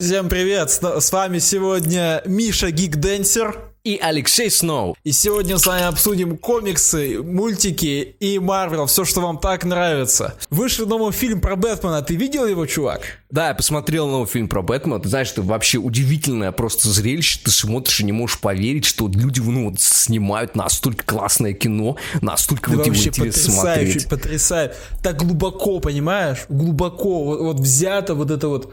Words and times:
Всем 0.00 0.28
привет! 0.28 0.70
С 0.70 1.10
вами 1.10 1.40
сегодня 1.40 2.22
Миша 2.24 2.70
Гикденсер. 2.70 3.58
И 3.82 3.98
Алексей 4.00 4.48
Сноу. 4.48 4.94
И 5.02 5.10
сегодня 5.10 5.58
с 5.58 5.66
вами 5.66 5.86
обсудим 5.86 6.38
комиксы, 6.38 7.20
мультики 7.20 8.14
и 8.20 8.38
Марвел, 8.38 8.86
все, 8.86 9.04
что 9.04 9.20
вам 9.20 9.38
так 9.38 9.64
нравится. 9.64 10.36
Вышел 10.50 10.86
новый 10.86 11.12
фильм 11.12 11.40
про 11.40 11.56
Бэтмена, 11.56 12.02
ты 12.02 12.14
видел 12.14 12.46
его, 12.46 12.64
чувак? 12.66 13.00
Да, 13.30 13.48
я 13.48 13.54
посмотрел 13.54 14.06
новый 14.06 14.28
фильм 14.28 14.48
про 14.48 14.62
Бэтмена. 14.62 15.00
Ты 15.00 15.08
знаешь, 15.08 15.32
это 15.32 15.42
вообще 15.42 15.78
удивительное 15.78 16.52
просто 16.52 16.90
зрелище. 16.90 17.40
Ты 17.42 17.50
смотришь 17.50 17.98
и 17.98 18.04
не 18.04 18.12
можешь 18.12 18.38
поверить, 18.38 18.84
что 18.84 19.08
люди 19.08 19.40
ну, 19.40 19.70
вот, 19.70 19.80
снимают 19.80 20.54
настолько 20.54 21.04
классное 21.04 21.54
кино, 21.54 21.96
настолько 22.20 22.70
Ты 22.70 22.76
вот 22.76 22.86
его 22.86 22.94
вообще 22.94 23.08
интересно 23.08 23.52
потрясающе, 23.52 24.00
смотреть. 24.00 24.08
потрясает. 24.08 24.76
Так 25.02 25.16
глубоко, 25.16 25.80
понимаешь? 25.80 26.44
Глубоко 26.48 27.24
вот, 27.24 27.40
вот 27.40 27.60
взято 27.60 28.14
вот 28.14 28.30
это 28.30 28.46
вот 28.46 28.72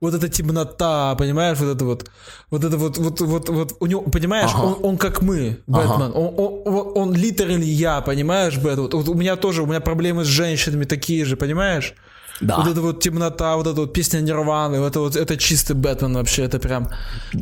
вот 0.00 0.14
эта 0.14 0.28
темнота, 0.28 1.14
понимаешь, 1.14 1.58
вот 1.58 1.74
это 1.74 1.84
вот, 1.84 2.10
вот 2.50 2.64
это 2.64 2.76
вот, 2.76 2.98
вот, 2.98 3.20
вот, 3.20 3.48
вот, 3.48 3.76
у 3.80 3.86
него, 3.86 4.02
понимаешь, 4.02 4.50
Ага. 4.54 4.64
он, 4.64 4.78
он 4.82 4.98
как 4.98 5.22
мы, 5.22 5.60
Бэтмен, 5.66 6.12
он, 6.14 6.34
он, 6.36 6.62
он, 6.64 6.92
он 6.94 7.14
literally 7.14 7.64
я, 7.64 8.00
понимаешь, 8.00 8.58
Бэт, 8.58 8.78
вот, 8.78 8.94
вот 8.94 9.08
у 9.08 9.14
меня 9.14 9.36
тоже, 9.36 9.62
у 9.62 9.66
меня 9.66 9.80
проблемы 9.80 10.24
с 10.24 10.28
женщинами 10.28 10.84
такие 10.84 11.24
же, 11.24 11.36
понимаешь? 11.36 11.94
Да. 12.40 12.58
Вот 12.58 12.66
эта 12.68 12.80
вот 12.80 13.00
темнота, 13.00 13.56
вот 13.56 13.66
эта 13.66 13.80
вот 13.80 13.92
песня 13.92 14.20
Нирваны, 14.20 14.80
вот 14.80 14.88
это 14.88 15.00
вот, 15.00 15.16
это 15.16 15.36
чистый 15.36 15.74
Бэтмен 15.74 16.14
вообще, 16.14 16.44
это 16.44 16.58
прям, 16.58 16.88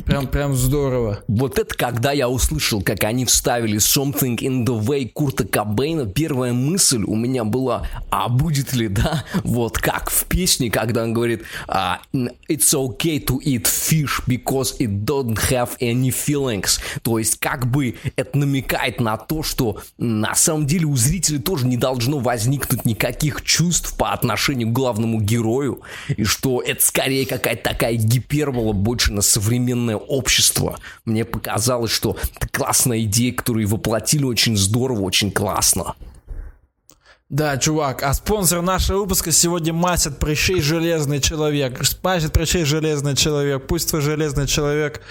прям, 0.05 0.27
прям 0.27 0.55
здорово. 0.55 1.19
Вот 1.27 1.59
это 1.59 1.75
когда 1.75 2.11
я 2.11 2.29
услышал, 2.29 2.81
как 2.81 3.03
они 3.03 3.25
вставили 3.25 3.77
Something 3.77 4.37
in 4.37 4.65
the 4.65 4.79
Way 4.79 5.11
Курта 5.11 5.45
Кобейна, 5.45 6.05
первая 6.05 6.53
мысль 6.53 7.03
у 7.05 7.15
меня 7.15 7.43
была, 7.43 7.87
а 8.09 8.29
будет 8.29 8.73
ли, 8.73 8.87
да, 8.87 9.25
вот 9.43 9.77
как 9.77 10.09
в 10.09 10.25
песне, 10.25 10.71
когда 10.71 11.03
он 11.03 11.13
говорит 11.13 11.43
а, 11.67 11.99
It's 12.13 12.73
okay 12.73 13.23
to 13.25 13.39
eat 13.43 13.65
fish 13.65 14.21
because 14.27 14.77
it 14.79 15.03
don't 15.03 15.37
have 15.49 15.77
any 15.79 16.09
feelings. 16.09 16.79
То 17.01 17.19
есть 17.19 17.39
как 17.39 17.67
бы 17.69 17.95
это 18.15 18.37
намекает 18.37 19.01
на 19.01 19.17
то, 19.17 19.43
что 19.43 19.81
на 19.97 20.35
самом 20.35 20.65
деле 20.65 20.85
у 20.85 20.95
зрителя 20.95 21.39
тоже 21.39 21.67
не 21.67 21.77
должно 21.77 22.19
возникнуть 22.19 22.85
никаких 22.85 23.43
чувств 23.43 23.95
по 23.97 24.13
отношению 24.13 24.69
к 24.69 24.73
главному 24.85 25.19
герою, 25.19 25.81
и 26.15 26.23
что 26.25 26.61
это 26.61 26.85
скорее 26.85 27.25
какая-то 27.25 27.71
такая 27.71 27.95
гипербола 27.95 28.73
больше 28.73 29.11
на 29.11 29.23
современное 29.23 29.95
общество. 29.95 30.77
Мне 31.05 31.25
показалось, 31.25 31.91
что 31.91 32.17
это 32.35 32.47
классная 32.47 33.01
идея, 33.01 33.33
которую 33.33 33.67
воплотили 33.67 34.23
очень 34.23 34.55
здорово, 34.55 35.01
очень 35.01 35.31
классно. 35.31 35.95
Да, 37.29 37.57
чувак, 37.57 38.03
а 38.03 38.13
спонсор 38.13 38.61
нашего 38.61 38.99
выпуска 38.99 39.31
сегодня 39.31 39.73
масит 39.73 40.19
прыщей 40.19 40.61
железный 40.61 41.19
человек. 41.19 41.81
Масит 42.03 42.31
прыщей 42.31 42.65
железный 42.65 43.15
человек. 43.15 43.65
Пусть 43.65 43.89
твой 43.89 44.01
железный 44.03 44.45
человек 44.45 45.01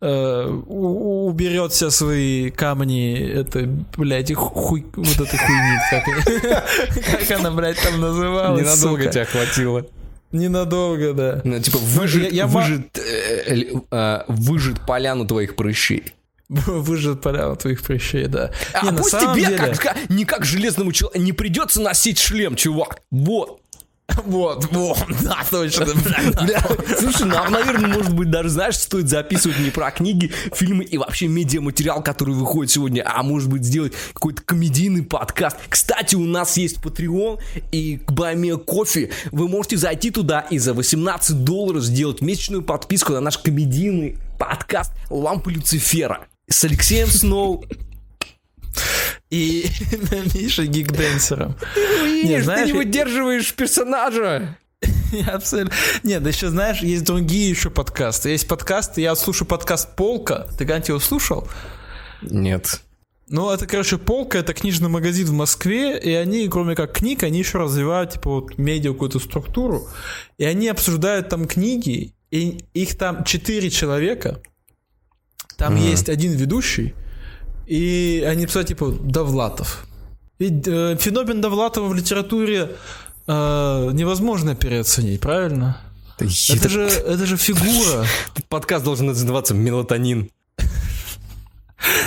э, 0.00 0.46
у- 0.66 1.26
уберет 1.26 1.72
все 1.72 1.90
свои 1.90 2.50
камни, 2.50 3.18
это, 3.18 3.68
блядь, 3.98 4.30
и 4.30 4.34
хуй, 4.34 4.86
вот 4.96 5.14
этой 5.20 5.38
хуйни. 5.38 5.78
Как, 5.90 7.28
как 7.28 7.38
она, 7.38 7.50
блядь, 7.50 7.80
там 7.82 8.00
называлась? 8.00 8.62
сука? 9.10 9.24
хватило. 9.26 9.86
Ненадолго, 10.32 11.12
да. 11.12 11.40
Ну, 11.44 11.60
типа, 11.60 11.76
выжит, 11.78 12.32
я- 12.32 12.44
я 12.44 12.46
ма- 12.46 12.60
выжит, 12.62 12.96
э, 12.98 13.02
э, 13.46 13.64
э, 13.90 14.20
выжит 14.28 14.80
поляну 14.86 15.26
твоих 15.26 15.54
прыщей. 15.54 16.14
Выжжет 16.66 17.20
поляну 17.22 17.56
твоих 17.56 17.82
прыщей, 17.82 18.26
да. 18.26 18.50
А 18.74 18.84
Не, 18.84 18.90
на 18.90 18.98
пусть 18.98 19.10
самом 19.10 19.34
тебе, 19.34 19.46
деле- 19.46 19.74
как, 19.74 19.96
не 20.10 20.24
как 20.24 20.44
железному 20.44 20.92
человеку, 20.92 21.22
не 21.24 21.32
придется 21.32 21.80
носить 21.80 22.18
шлем, 22.18 22.56
чувак. 22.56 23.00
Вот. 23.10 23.58
Вот, 24.26 24.66
вот, 24.72 24.98
да, 25.22 25.38
точно. 25.50 25.86
Бля, 25.86 26.62
Слушай, 26.98 27.26
нам, 27.26 27.50
наверное, 27.50 27.88
может 27.88 28.12
быть, 28.12 28.30
даже, 28.30 28.50
знаешь, 28.50 28.76
стоит 28.76 29.08
записывать 29.08 29.58
не 29.60 29.70
про 29.70 29.90
книги, 29.90 30.30
фильмы 30.52 30.84
и 30.84 30.98
вообще 30.98 31.28
медиаматериал, 31.28 32.02
который 32.02 32.34
выходит 32.34 32.70
сегодня, 32.70 33.04
а 33.06 33.22
может 33.22 33.48
быть, 33.48 33.64
сделать 33.64 33.94
какой-то 34.12 34.42
комедийный 34.42 35.02
подкаст. 35.02 35.56
Кстати, 35.68 36.14
у 36.14 36.26
нас 36.26 36.58
есть 36.58 36.78
Patreon 36.82 37.40
и 37.70 38.00
Баймия 38.08 38.56
Кофе. 38.56 39.10
Вы 39.30 39.48
можете 39.48 39.78
зайти 39.78 40.10
туда 40.10 40.40
и 40.40 40.58
за 40.58 40.74
18 40.74 41.44
долларов 41.44 41.82
сделать 41.82 42.20
месячную 42.20 42.62
подписку 42.62 43.12
на 43.12 43.20
наш 43.20 43.38
комедийный 43.38 44.18
подкаст 44.38 44.92
«Лампа 45.08 45.48
Люцифера» 45.48 46.26
с 46.48 46.64
Алексеем 46.64 47.08
Сноу. 47.08 47.64
И 49.30 49.66
Миша 50.34 50.66
Гигденсером. 50.66 51.56
Видишь, 52.04 52.44
знаешь, 52.44 52.66
ты 52.66 52.72
не 52.72 52.78
выдерживаешь 52.78 53.54
персонажа. 53.54 54.58
Абсолютно. 55.26 55.74
Нет, 56.02 56.22
да 56.22 56.30
еще 56.30 56.48
знаешь, 56.48 56.80
есть 56.80 57.04
другие 57.04 57.48
еще 57.48 57.70
подкасты. 57.70 58.30
Есть 58.30 58.48
подкасты, 58.48 59.00
я 59.00 59.14
слушаю 59.14 59.48
подкаст 59.48 59.94
Полка. 59.96 60.48
Ты 60.58 60.66
когда 60.66 60.84
его 60.86 60.98
слушал? 60.98 61.48
Нет. 62.22 62.82
Ну, 63.28 63.50
это, 63.50 63.66
короче, 63.66 63.96
Полка, 63.96 64.38
это 64.38 64.52
книжный 64.52 64.90
магазин 64.90 65.26
в 65.26 65.32
Москве, 65.32 65.98
и 65.98 66.12
они, 66.12 66.46
кроме 66.48 66.74
как 66.74 66.92
книг, 66.92 67.22
они 67.22 67.38
еще 67.38 67.58
развивают, 67.58 68.12
типа, 68.12 68.28
вот, 68.28 68.58
медиа 68.58 68.92
какую-то 68.92 69.20
структуру, 69.20 69.88
и 70.36 70.44
они 70.44 70.68
обсуждают 70.68 71.30
там 71.30 71.46
книги, 71.46 72.14
и 72.30 72.62
их 72.74 72.98
там 72.98 73.24
четыре 73.24 73.70
человека, 73.70 74.42
там 75.56 75.76
есть 75.76 76.08
один 76.08 76.32
ведущий, 76.32 76.94
и 77.66 78.24
они 78.26 78.46
писают, 78.46 78.68
типа, 78.68 78.90
Довлатов. 78.90 79.86
Ведь 80.38 80.66
э, 80.66 80.96
феномен 80.98 81.40
Довлатова 81.40 81.86
в 81.88 81.94
литературе 81.94 82.76
э, 83.26 83.90
невозможно 83.92 84.54
переоценить, 84.54 85.20
правильно? 85.20 85.80
Это 86.18 86.68
же, 86.68 86.82
это 86.82 87.26
же 87.26 87.36
фигура. 87.36 88.06
Подкаст 88.48 88.84
должен 88.84 89.06
называться 89.06 89.54
«Мелатонин». 89.54 90.30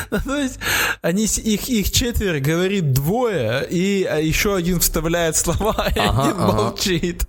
Ну, 0.09 0.19
То 0.19 0.37
есть 0.37 0.59
они 1.01 1.25
их, 1.25 1.67
их 1.67 1.91
четверо 1.91 2.39
говорит 2.39 2.93
двое, 2.93 3.67
и 3.69 4.05
а, 4.05 4.19
еще 4.19 4.55
один 4.55 4.79
вставляет 4.79 5.35
слова, 5.35 5.89
и 5.95 5.99
Ага, 5.99 6.23
один 6.23 6.41
ага. 6.41 6.53
молчит. 6.53 7.27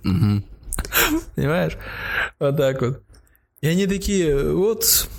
Понимаешь? 1.35 1.77
Вот 2.39 2.55
так 2.55 2.81
вот. 2.81 3.03
И 3.59 3.67
они 3.67 3.85
такие, 3.87 4.53
вот. 4.53 5.09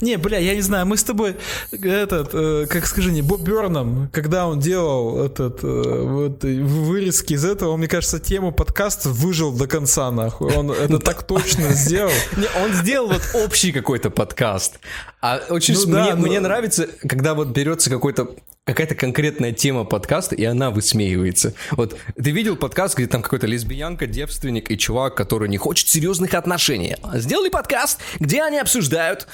Не, 0.00 0.16
бля, 0.16 0.38
я 0.38 0.54
не 0.54 0.60
знаю, 0.60 0.86
мы 0.86 0.96
с 0.96 1.04
тобой, 1.04 1.36
этот, 1.72 2.30
э, 2.32 2.66
как 2.68 2.86
скажи 2.86 3.10
мне, 3.10 3.22
Боб 3.22 3.40
Берном, 3.40 4.08
когда 4.12 4.46
он 4.46 4.60
делал 4.60 5.24
этот, 5.24 5.60
э, 5.62 6.02
вот, 6.02 6.44
вырезки 6.44 7.32
из 7.34 7.44
этого, 7.44 7.70
он, 7.70 7.78
мне 7.80 7.88
кажется, 7.88 8.18
тему 8.18 8.52
подкаста 8.52 9.08
выжил 9.08 9.52
до 9.52 9.66
конца, 9.66 10.10
нахуй. 10.10 10.52
Он 10.54 10.70
это 10.70 10.98
так 10.98 11.22
точно 11.22 11.72
сделал. 11.72 12.12
Не, 12.36 12.46
он 12.62 12.72
сделал 12.74 13.08
вот 13.08 13.22
общий 13.34 13.72
какой-то 13.72 14.10
подкаст. 14.10 14.78
А 15.20 15.40
очень 15.48 15.74
Ну 15.74 15.80
с- 15.80 15.84
да, 15.86 16.02
мне, 16.04 16.14
ну- 16.14 16.26
мне 16.26 16.40
нравится, 16.40 16.88
когда 17.08 17.34
вот 17.34 17.48
берется 17.48 17.90
какой-то 17.90 18.28
какая-то 18.64 18.96
конкретная 18.96 19.52
тема 19.52 19.84
подкаста, 19.84 20.34
и 20.34 20.42
она 20.42 20.72
высмеивается. 20.72 21.54
Вот 21.70 21.96
ты 22.20 22.32
видел 22.32 22.56
подкаст, 22.56 22.96
где 22.96 23.06
там 23.06 23.22
какой-то 23.22 23.46
лесбиянка, 23.46 24.08
девственник 24.08 24.72
и 24.72 24.76
чувак, 24.76 25.14
который 25.14 25.48
не 25.48 25.56
хочет 25.56 25.86
серьезных 25.88 26.34
отношений. 26.34 26.96
Сделали 27.14 27.48
подкаст, 27.48 28.00
где 28.18 28.42
они 28.42 28.58
обсуждают 28.58 29.28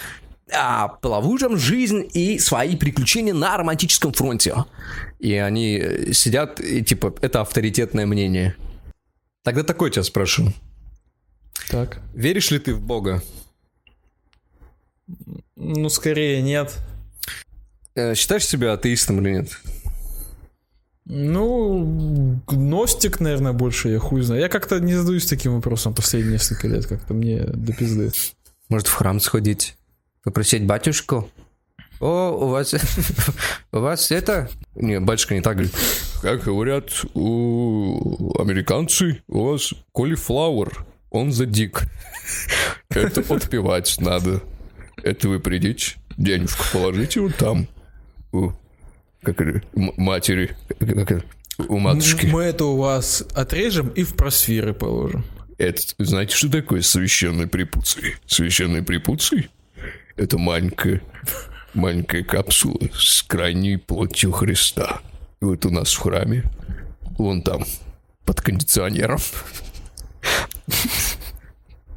а, 0.54 0.88
половую 0.88 1.38
там 1.38 1.56
жизнь 1.56 2.08
и 2.12 2.38
свои 2.38 2.76
приключения 2.76 3.34
на 3.34 3.56
романтическом 3.56 4.12
фронте. 4.12 4.54
И 5.18 5.34
они 5.34 5.78
э, 5.78 6.12
сидят, 6.12 6.60
и 6.60 6.82
типа, 6.82 7.14
это 7.20 7.40
авторитетное 7.40 8.06
мнение. 8.06 8.56
Тогда 9.42 9.62
такой 9.62 9.90
тебя 9.90 10.02
спрошу. 10.02 10.52
Так. 11.68 12.00
Веришь 12.14 12.50
ли 12.50 12.58
ты 12.58 12.74
в 12.74 12.80
Бога? 12.80 13.22
Ну, 15.56 15.88
скорее 15.88 16.42
нет. 16.42 16.76
Э, 17.94 18.14
Считаешь 18.14 18.46
себя 18.46 18.72
атеистом 18.72 19.20
или 19.20 19.34
нет? 19.34 19.58
Ну, 21.04 22.40
гностик, 22.46 23.20
наверное, 23.20 23.52
больше, 23.52 23.88
я 23.88 23.98
хуй 23.98 24.22
знаю. 24.22 24.40
Я 24.40 24.48
как-то 24.48 24.78
не 24.78 24.94
задаюсь 24.94 25.26
таким 25.26 25.54
вопросом 25.54 25.94
последние 25.94 26.34
несколько 26.34 26.68
лет, 26.68 26.86
как-то 26.86 27.12
мне 27.12 27.40
до 27.40 27.72
пизды. 27.72 28.12
Может, 28.68 28.86
в 28.86 28.94
храм 28.94 29.18
сходить? 29.20 29.76
Попросить 30.24 30.64
батюшку? 30.64 31.28
О, 32.00 32.30
у 32.30 32.48
вас... 32.48 32.74
У 33.72 33.78
вас 33.78 34.10
это... 34.10 34.48
Не, 34.74 35.00
батюшка 35.00 35.34
не 35.34 35.40
так 35.40 35.54
говорит. 35.54 35.74
Как 36.20 36.44
говорят 36.44 37.04
у 37.14 38.32
американцы, 38.40 39.22
у 39.28 39.50
вас 39.50 39.72
cauliflower, 39.94 40.72
он 41.10 41.32
за 41.32 41.46
дик. 41.46 41.82
Это 42.88 43.20
отпевать 43.34 43.96
надо. 44.00 44.42
Это 45.02 45.28
вы 45.28 45.40
придите, 45.40 45.96
денежку 46.16 46.64
положите 46.72 47.20
вот 47.20 47.36
там. 47.36 47.66
У, 48.32 48.52
как 49.22 49.40
это, 49.40 49.62
матери, 49.74 50.56
как 50.78 51.10
это, 51.10 51.24
у 51.68 51.78
матушки. 51.78 52.26
Мы 52.26 52.42
это 52.42 52.64
у 52.66 52.76
вас 52.76 53.24
отрежем 53.34 53.88
и 53.88 54.04
в 54.04 54.14
просферы 54.14 54.74
положим. 54.74 55.24
Это, 55.58 55.82
знаете, 55.98 56.36
что 56.36 56.50
такое 56.50 56.82
священный 56.82 57.46
препуций? 57.46 58.16
Священный 58.26 58.82
препуций– 58.82 59.50
это 60.16 60.38
маленькая, 60.38 61.02
маленькая 61.74 62.22
капсула 62.22 62.88
с 62.94 63.22
крайней 63.22 63.76
плотью 63.76 64.32
Христа. 64.32 65.00
И 65.40 65.44
вот 65.44 65.64
у 65.66 65.70
нас 65.70 65.92
в 65.92 65.98
храме, 65.98 66.44
вон 67.18 67.42
там, 67.42 67.64
под 68.24 68.40
кондиционером, 68.40 69.20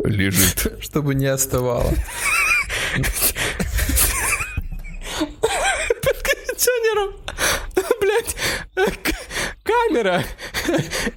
лежит. 0.03 0.81
Чтобы 0.81 1.15
не 1.15 1.27
оставало. 1.27 1.94
кондиционером, 6.56 7.15
блядь, 8.01 8.35
камера 9.63 10.23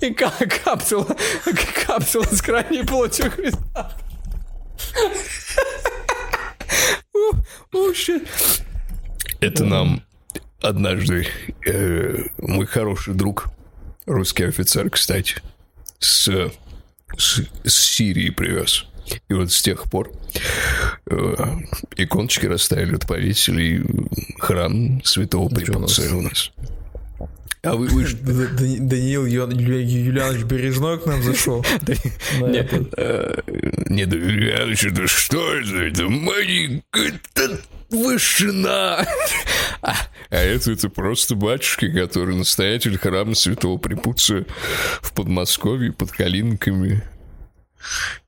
и 0.01 0.11
капсула, 0.13 1.17
капсула 1.87 2.25
с 2.25 2.43
крайней 2.43 2.85
плотью 2.85 3.31
Христа. 3.31 3.93
Это 9.41 9.65
нам 9.65 10.03
однажды 10.61 11.27
э, 11.67 12.25
мой 12.39 12.67
хороший 12.67 13.15
друг, 13.15 13.49
русский 14.07 14.45
офицер, 14.45 14.91
кстати, 14.91 15.37
с, 15.99 16.29
с, 17.17 17.41
с 17.65 17.75
Сирии 17.75 18.31
привез. 18.31 18.87
И 19.29 19.35
вот 19.35 19.53
с 19.53 19.63
тех 19.63 19.85
пор 19.91 20.11
э, 21.07 21.35
иконочки 21.97 22.47
расставили, 22.47 22.93
вот 22.93 23.07
повесили 23.07 23.85
храм 24.39 25.03
святого 25.05 25.49
Преподцея 25.49 26.15
у 26.15 26.23
нас. 26.23 26.53
А 27.63 27.75
вы, 27.75 27.89
вы 27.89 28.05
Даниил 28.79 29.27
Юлианович 29.27 30.45
Бережной 30.45 30.99
к 30.99 31.07
нам 31.07 31.23
зашел? 31.23 31.65
Нет, 32.41 32.73
нет, 33.91 34.13
Юлианович, 34.13 34.85
это 34.85 35.09
что 35.09 35.55
это? 35.55 35.77
Это 35.79 36.09
маленькая 36.09 37.21
вышина. 37.91 39.07
А 39.83 39.97
это, 40.31 40.73
это 40.73 40.89
просто 40.89 41.35
батюшки, 41.35 41.91
который 41.91 42.37
настоятель 42.37 42.99
храма 42.99 43.35
святого 43.35 43.79
Препуция 43.79 44.45
в 45.01 45.13
Подмосковье 45.15 45.93
под 45.93 46.13
Калинками. 46.13 47.03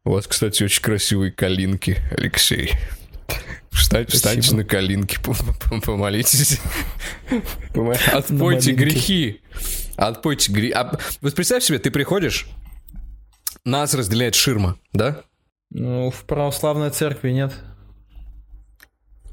У 0.05 0.12
вас, 0.12 0.27
кстати, 0.27 0.62
очень 0.62 0.82
красивые 0.82 1.32
калинки, 1.32 1.99
Алексей. 2.17 2.73
Встать, 3.70 4.11
встаньте 4.11 4.55
на 4.55 4.64
калинки, 4.64 5.19
помолитесь. 5.84 6.61
Отпойте 8.12 8.72
грехи. 8.72 9.40
Отпойте 9.96 10.52
грехи. 10.52 10.72
А, 10.72 10.99
вот 11.20 11.34
представь 11.34 11.62
себе, 11.62 11.78
ты 11.78 11.90
приходишь, 11.90 12.46
нас 13.64 13.94
разделяет 13.94 14.34
ширма, 14.34 14.78
да? 14.93 15.22
Ну, 15.70 16.11
в 16.11 16.25
православной 16.25 16.90
церкви 16.90 17.31
нет. 17.31 17.52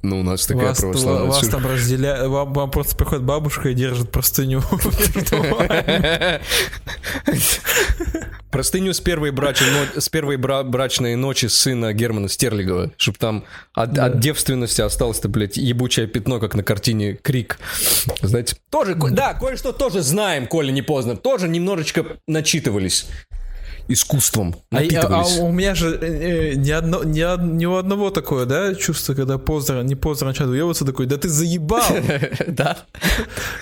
Ну, 0.04 0.20
у 0.20 0.24
нас 0.24 0.46
такая 0.46 0.70
вас, 0.70 0.80
православная 0.80 1.24
Вас 1.24 1.48
там 1.48 1.66
разделяют, 1.66 2.28
вам, 2.30 2.54
вам 2.54 2.72
просто 2.72 2.96
приходит 2.96 3.24
бабушка 3.24 3.70
и 3.70 3.74
держит 3.74 4.12
простыню. 4.12 4.62
Простыню 8.52 8.94
с 8.94 9.02
первой, 9.02 9.32
брачной, 9.32 9.68
с 9.98 10.08
первой 10.08 10.38
бра, 10.38 10.64
брачной 10.64 11.16
ночи 11.16 11.48
сына 11.48 11.94
Германа 11.94 12.30
Стерлигова, 12.30 12.92
чтобы 12.98 13.18
там 13.18 13.44
от, 13.74 13.92
да. 13.92 14.06
от 14.06 14.20
девственности 14.20 14.82
осталось-то, 14.82 15.28
блядь, 15.28 15.58
ебучее 15.58 16.08
пятно, 16.08 16.40
как 16.40 16.56
на 16.56 16.64
картине 16.64 17.14
«Крик». 17.22 17.60
Знаете, 18.22 18.56
тоже, 18.70 18.96
да, 18.96 19.34
кое-что 19.34 19.74
тоже 19.74 20.02
знаем, 20.02 20.48
Коля, 20.48 20.72
не 20.72 20.82
поздно, 20.82 21.18
тоже 21.18 21.50
немножечко 21.50 22.06
начитывались 22.26 23.08
искусством 23.88 24.56
а, 24.72 24.78
а, 24.78 25.22
а 25.22 25.44
у 25.44 25.52
меня 25.52 25.76
же 25.76 25.98
э, 26.02 26.52
э, 26.52 26.54
ни, 26.56 26.72
одно, 26.72 27.04
ни, 27.04 27.22
ни 27.58 27.66
у 27.66 27.76
одного 27.76 28.10
такое, 28.10 28.46
да, 28.46 28.76
чувство, 28.76 29.14
когда 29.14 29.38
поздно, 29.38 29.82
не 29.82 29.96
поздно 29.96 30.28
начать 30.28 30.48
уебываться, 30.48 30.86
такой, 30.86 31.06
да 31.06 31.18
ты 31.18 31.30
заебал. 31.30 31.84
Да. 32.48 32.78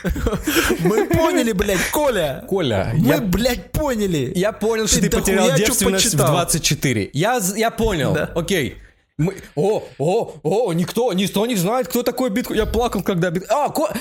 Мы 0.79 1.05
поняли, 1.07 1.51
блядь, 1.51 1.91
Коля. 1.91 2.43
Коля. 2.47 2.91
Мы, 2.95 3.21
блядь, 3.21 3.71
поняли. 3.71 4.31
Я 4.35 4.51
понял, 4.51 4.87
что 4.87 5.01
ты 5.01 5.09
потерял 5.09 5.55
девственность 5.55 6.13
в 6.13 6.17
24. 6.17 7.09
Я, 7.13 7.39
я 7.55 7.71
понял, 7.71 8.17
окей. 8.35 8.77
Мы... 9.17 9.35
О, 9.55 9.81
о, 9.97 10.33
о, 10.43 10.73
никто, 10.73 11.13
никто 11.13 11.45
не 11.45 11.55
знает, 11.55 11.87
кто 11.87 12.03
такой 12.03 12.29
биткоин. 12.29 12.59
Я 12.59 12.65
плакал, 12.65 13.01
когда 13.01 13.29
биткоин. 13.29 13.51
А, 13.57 13.69
ко... 13.69 13.93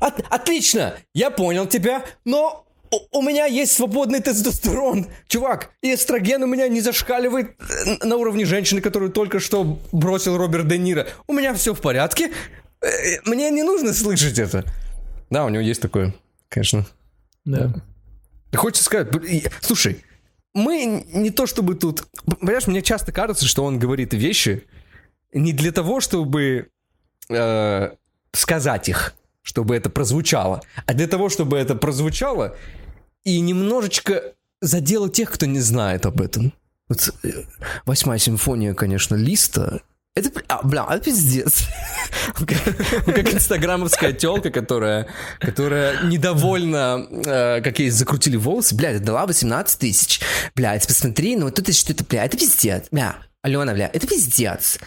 От, 0.00 0.24
отлично, 0.30 0.94
я 1.12 1.30
понял 1.30 1.66
тебя, 1.66 2.04
но 2.24 2.64
у 3.10 3.22
меня 3.22 3.46
есть 3.46 3.72
свободный 3.72 4.20
тестостерон. 4.20 5.06
Чувак, 5.28 5.70
и 5.82 5.94
эстроген 5.94 6.42
у 6.42 6.46
меня 6.46 6.68
не 6.68 6.80
зашкаливает 6.80 7.56
э, 7.58 8.06
на 8.06 8.16
уровне 8.16 8.44
женщины, 8.44 8.80
которую 8.80 9.10
только 9.10 9.40
что 9.40 9.78
бросил 9.92 10.36
Роберт 10.36 10.68
Де 10.68 10.78
Ниро. 10.78 11.06
У 11.26 11.32
меня 11.32 11.54
все 11.54 11.74
в 11.74 11.80
порядке. 11.80 12.32
Э, 12.80 12.88
мне 13.24 13.50
не 13.50 13.62
нужно 13.62 13.92
слышать 13.92 14.38
это. 14.38 14.64
Да, 15.30 15.44
у 15.44 15.48
него 15.48 15.62
есть 15.62 15.80
такое, 15.80 16.14
конечно. 16.48 16.86
Да. 17.44 17.74
Хочется 18.54 18.84
сказать, 18.84 19.08
слушай, 19.60 20.04
мы 20.54 21.06
не 21.12 21.30
то 21.30 21.46
чтобы 21.46 21.74
тут... 21.74 22.06
Понимаешь, 22.40 22.66
мне 22.66 22.82
часто 22.82 23.12
кажется, 23.12 23.46
что 23.46 23.64
он 23.64 23.78
говорит 23.78 24.12
вещи 24.12 24.64
не 25.32 25.52
для 25.54 25.72
того, 25.72 26.00
чтобы 26.00 26.68
э, 27.30 27.90
сказать 28.32 28.88
их, 28.88 29.14
чтобы 29.40 29.74
это 29.74 29.88
прозвучало, 29.88 30.60
а 30.86 30.92
для 30.92 31.06
того, 31.06 31.30
чтобы 31.30 31.56
это 31.56 31.74
прозвучало, 31.74 32.56
и 33.24 33.40
немножечко 33.40 34.34
задело 34.60 35.08
тех, 35.08 35.30
кто 35.30 35.46
не 35.46 35.60
знает 35.60 36.06
об 36.06 36.20
этом. 36.20 36.52
Вот, 36.88 37.12
э, 37.22 37.44
восьмая 37.86 38.18
симфония, 38.18 38.74
конечно, 38.74 39.14
Листа. 39.14 39.80
Это, 40.14 40.30
а, 40.48 40.62
бля, 40.62 40.86
это 40.90 41.04
пиздец. 41.06 41.64
Как 42.34 43.32
инстаграмовская 43.32 44.12
телка, 44.12 44.50
которая, 44.50 45.08
которая 45.40 46.02
недовольна, 46.02 47.06
э, 47.10 47.62
как 47.62 47.78
ей 47.78 47.88
закрутили 47.88 48.36
волосы. 48.36 48.74
Бля, 48.74 48.98
дала 48.98 49.26
18 49.26 49.78
тысяч. 49.78 50.20
Бля, 50.54 50.78
посмотри, 50.86 51.34
ну 51.36 51.46
вот 51.46 51.54
тут 51.54 51.74
что-то, 51.74 52.04
бля, 52.04 52.26
это 52.26 52.36
пиздец. 52.36 52.88
Бля, 52.90 53.16
Алена, 53.42 53.74
бля, 53.74 53.90
это 53.92 54.06
пиздец. 54.06 54.78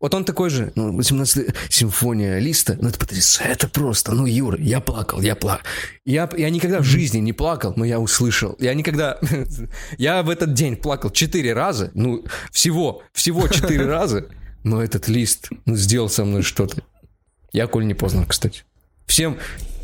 Вот 0.00 0.14
он 0.14 0.24
такой 0.24 0.48
же, 0.48 0.72
ну, 0.76 0.96
18 0.96 1.54
симфония 1.68 2.38
Листа, 2.38 2.74
ну, 2.80 2.88
это 2.88 2.98
потрясающе, 2.98 3.52
это 3.52 3.68
просто, 3.68 4.12
ну, 4.12 4.24
Юра, 4.24 4.58
я 4.58 4.80
плакал, 4.80 5.20
я 5.20 5.36
плакал. 5.36 5.66
Я, 6.06 6.26
я 6.38 6.48
никогда 6.48 6.80
в 6.80 6.84
жизни 6.84 7.18
не 7.18 7.34
плакал, 7.34 7.74
но 7.76 7.84
я 7.84 8.00
услышал. 8.00 8.56
Я 8.60 8.72
никогда, 8.72 9.18
я 9.98 10.22
в 10.22 10.30
этот 10.30 10.54
день 10.54 10.76
плакал 10.76 11.10
четыре 11.10 11.52
раза, 11.52 11.90
ну, 11.92 12.24
всего, 12.50 13.02
всего 13.12 13.46
четыре 13.46 13.84
раза, 13.86 14.26
но 14.64 14.82
этот 14.82 15.06
лист, 15.08 15.50
ну, 15.66 15.76
сделал 15.76 16.08
со 16.08 16.24
мной 16.24 16.40
что-то. 16.40 16.82
Я 17.52 17.66
Коль 17.66 17.86
не 17.86 17.94
поздно, 17.94 18.24
кстати. 18.24 18.64
Всем, 19.06 19.36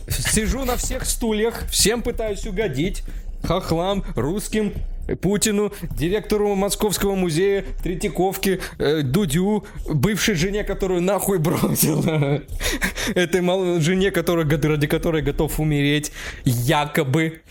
сижу 0.08 0.64
на 0.64 0.76
всех 0.76 1.04
стульях, 1.04 1.68
всем 1.68 2.00
пытаюсь 2.00 2.46
угодить, 2.46 3.02
хохлам, 3.44 4.04
русским, 4.14 4.72
Путину, 5.20 5.72
директору 5.96 6.54
Московского 6.54 7.14
музея, 7.14 7.64
Третьяковке, 7.82 8.60
э, 8.78 9.02
Дудю, 9.02 9.64
бывшей 9.88 10.34
жене, 10.34 10.64
которую 10.64 11.02
нахуй 11.02 11.38
бросил, 11.38 12.04
этой 13.14 13.40
мал- 13.42 13.80
жене, 13.80 14.10
которая, 14.10 14.48
ради 14.48 14.86
которой 14.86 15.22
готов 15.22 15.60
умереть, 15.60 16.12
якобы. 16.44 17.42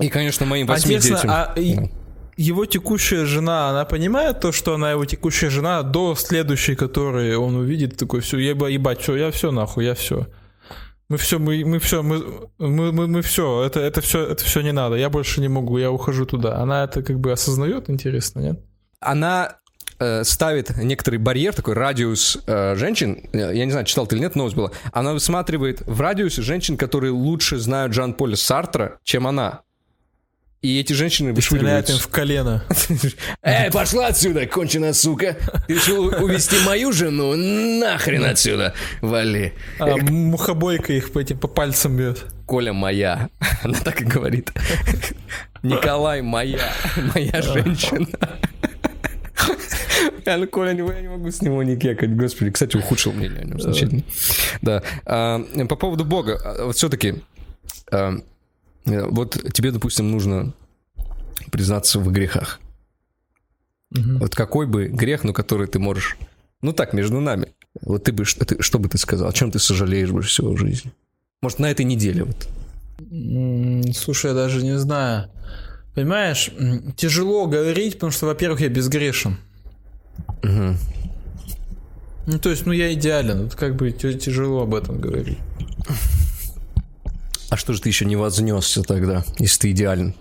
И, 0.00 0.08
конечно, 0.08 0.46
моим 0.46 0.66
восьми 0.66 0.96
детям. 0.96 1.30
А 1.30 1.54
его 2.36 2.66
текущая 2.66 3.26
жена, 3.26 3.70
она 3.70 3.84
понимает 3.84 4.40
то, 4.40 4.50
что 4.50 4.74
она 4.74 4.90
его 4.90 5.04
текущая 5.04 5.50
жена 5.50 5.82
до 5.82 6.14
следующей, 6.16 6.74
которой 6.74 7.36
он 7.36 7.54
увидит, 7.54 7.96
такой, 7.96 8.20
все, 8.20 8.38
ебать, 8.38 9.00
все, 9.00 9.16
я 9.16 9.30
все 9.30 9.52
нахуй, 9.52 9.84
я 9.84 9.94
все. 9.94 10.26
Мы 11.14 11.18
все, 11.18 11.38
мы, 11.38 11.64
мы 11.64 11.78
все, 11.78 12.02
мы, 12.02 12.48
мы, 12.58 12.90
мы, 12.90 13.06
мы 13.06 13.22
все, 13.22 13.62
это, 13.62 13.78
это 13.78 14.00
все, 14.00 14.26
это 14.26 14.44
все 14.44 14.62
не 14.62 14.72
надо, 14.72 14.96
я 14.96 15.10
больше 15.10 15.40
не 15.40 15.46
могу, 15.46 15.78
я 15.78 15.92
ухожу 15.92 16.26
туда. 16.26 16.56
Она 16.56 16.82
это 16.82 17.04
как 17.04 17.20
бы 17.20 17.30
осознает, 17.30 17.88
интересно, 17.88 18.40
нет? 18.40 18.60
Она 18.98 19.58
э, 20.00 20.24
ставит 20.24 20.76
некоторый 20.76 21.18
барьер, 21.18 21.54
такой 21.54 21.74
радиус 21.74 22.38
э, 22.48 22.74
женщин, 22.74 23.30
я 23.32 23.64
не 23.64 23.70
знаю, 23.70 23.86
читал 23.86 24.08
ты 24.08 24.16
или 24.16 24.22
нет, 24.22 24.34
новость 24.34 24.56
была, 24.56 24.72
она 24.90 25.12
высматривает 25.12 25.82
в 25.86 26.00
радиусе 26.00 26.42
женщин, 26.42 26.76
которые 26.76 27.12
лучше 27.12 27.58
знают 27.58 27.92
Жан-Поля 27.92 28.34
Сартра, 28.34 28.98
чем 29.04 29.28
она. 29.28 29.60
И 30.64 30.80
эти 30.80 30.94
женщины 30.94 31.34
вышвыривают... 31.34 31.90
им 31.90 31.98
в 31.98 32.08
колено. 32.08 32.64
Эй, 33.42 33.70
пошла 33.70 34.06
отсюда, 34.06 34.46
конченая 34.46 34.94
сука. 34.94 35.36
Ты 35.68 35.74
решил 35.74 36.06
увести 36.06 36.56
мою 36.64 36.90
жену? 36.90 37.34
Нахрен 37.36 38.24
отсюда, 38.24 38.72
вали. 39.02 39.52
А 39.78 39.94
мухобойка 39.98 40.94
их 40.94 41.12
по 41.12 41.18
этим 41.18 41.36
по 41.36 41.48
пальцам 41.48 41.98
бьет. 41.98 42.24
Коля 42.46 42.72
моя. 42.72 43.28
Она 43.62 43.78
так 43.78 44.00
и 44.00 44.04
говорит. 44.06 44.52
Николай 45.62 46.22
моя. 46.22 46.72
Моя 47.14 47.42
женщина. 47.42 48.08
Я, 50.24 50.38
ну, 50.38 50.46
Коля, 50.46 50.70
я 50.70 51.00
не 51.02 51.08
могу 51.08 51.30
с 51.30 51.42
него 51.42 51.62
не 51.62 51.76
кекать, 51.76 52.16
господи. 52.16 52.50
Кстати, 52.52 52.78
ухудшил 52.78 53.12
мнение 53.12 53.42
о 53.42 53.44
нем 53.44 53.60
значительно. 53.60 54.02
Да. 54.62 54.82
А, 55.04 55.40
по 55.68 55.76
поводу 55.76 56.06
Бога. 56.06 56.40
А, 56.42 56.64
вот 56.64 56.76
все-таки 56.76 57.16
а, 57.92 58.14
вот 58.84 59.40
тебе, 59.52 59.70
допустим, 59.70 60.10
нужно 60.10 60.52
признаться 61.50 61.98
в 61.98 62.10
грехах. 62.10 62.60
Угу. 63.90 64.18
Вот 64.18 64.34
какой 64.34 64.66
бы 64.66 64.88
грех, 64.88 65.24
ну, 65.24 65.32
который 65.32 65.66
ты 65.66 65.78
можешь... 65.78 66.16
Ну 66.62 66.72
так, 66.72 66.92
между 66.92 67.20
нами. 67.20 67.48
Вот 67.82 68.04
ты 68.04 68.12
бы... 68.12 68.24
Что, 68.24 68.44
ты, 68.44 68.62
что 68.62 68.78
бы 68.78 68.88
ты 68.88 68.98
сказал? 68.98 69.28
О 69.28 69.32
чем 69.32 69.50
ты 69.50 69.58
сожалеешь 69.58 70.10
больше 70.10 70.30
всего 70.30 70.52
в 70.52 70.58
жизни? 70.58 70.92
Может, 71.42 71.58
на 71.58 71.70
этой 71.70 71.84
неделе 71.84 72.24
вот? 72.24 72.48
Слушай, 73.96 74.28
я 74.28 74.34
даже 74.34 74.62
не 74.62 74.78
знаю. 74.78 75.30
Понимаешь, 75.94 76.50
тяжело 76.96 77.46
говорить, 77.46 77.94
потому 77.94 78.12
что, 78.12 78.26
во-первых, 78.26 78.60
я 78.60 78.68
безгрешен. 78.68 79.36
Ну, 80.42 82.38
то 82.38 82.50
есть, 82.50 82.66
ну, 82.66 82.72
я 82.72 82.92
идеален. 82.94 83.44
Вот 83.44 83.54
как 83.54 83.76
бы 83.76 83.90
тя- 83.92 84.14
тяжело 84.14 84.62
об 84.62 84.74
этом 84.74 85.00
говорить. 85.00 85.38
А 87.54 87.56
что 87.56 87.72
же 87.72 87.80
ты 87.80 87.88
еще 87.88 88.04
не 88.04 88.16
вознесся 88.16 88.82
тогда, 88.82 89.22
если 89.38 89.60
ты 89.60 89.70
идеален? 89.70 90.16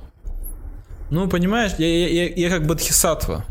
Ну, 1.09 1.27
понимаешь, 1.27 1.71
я, 1.79 1.87
я, 1.87 2.25
я, 2.25 2.27
я 2.27 2.49
как 2.51 2.67
бодхисаттва. 2.67 3.43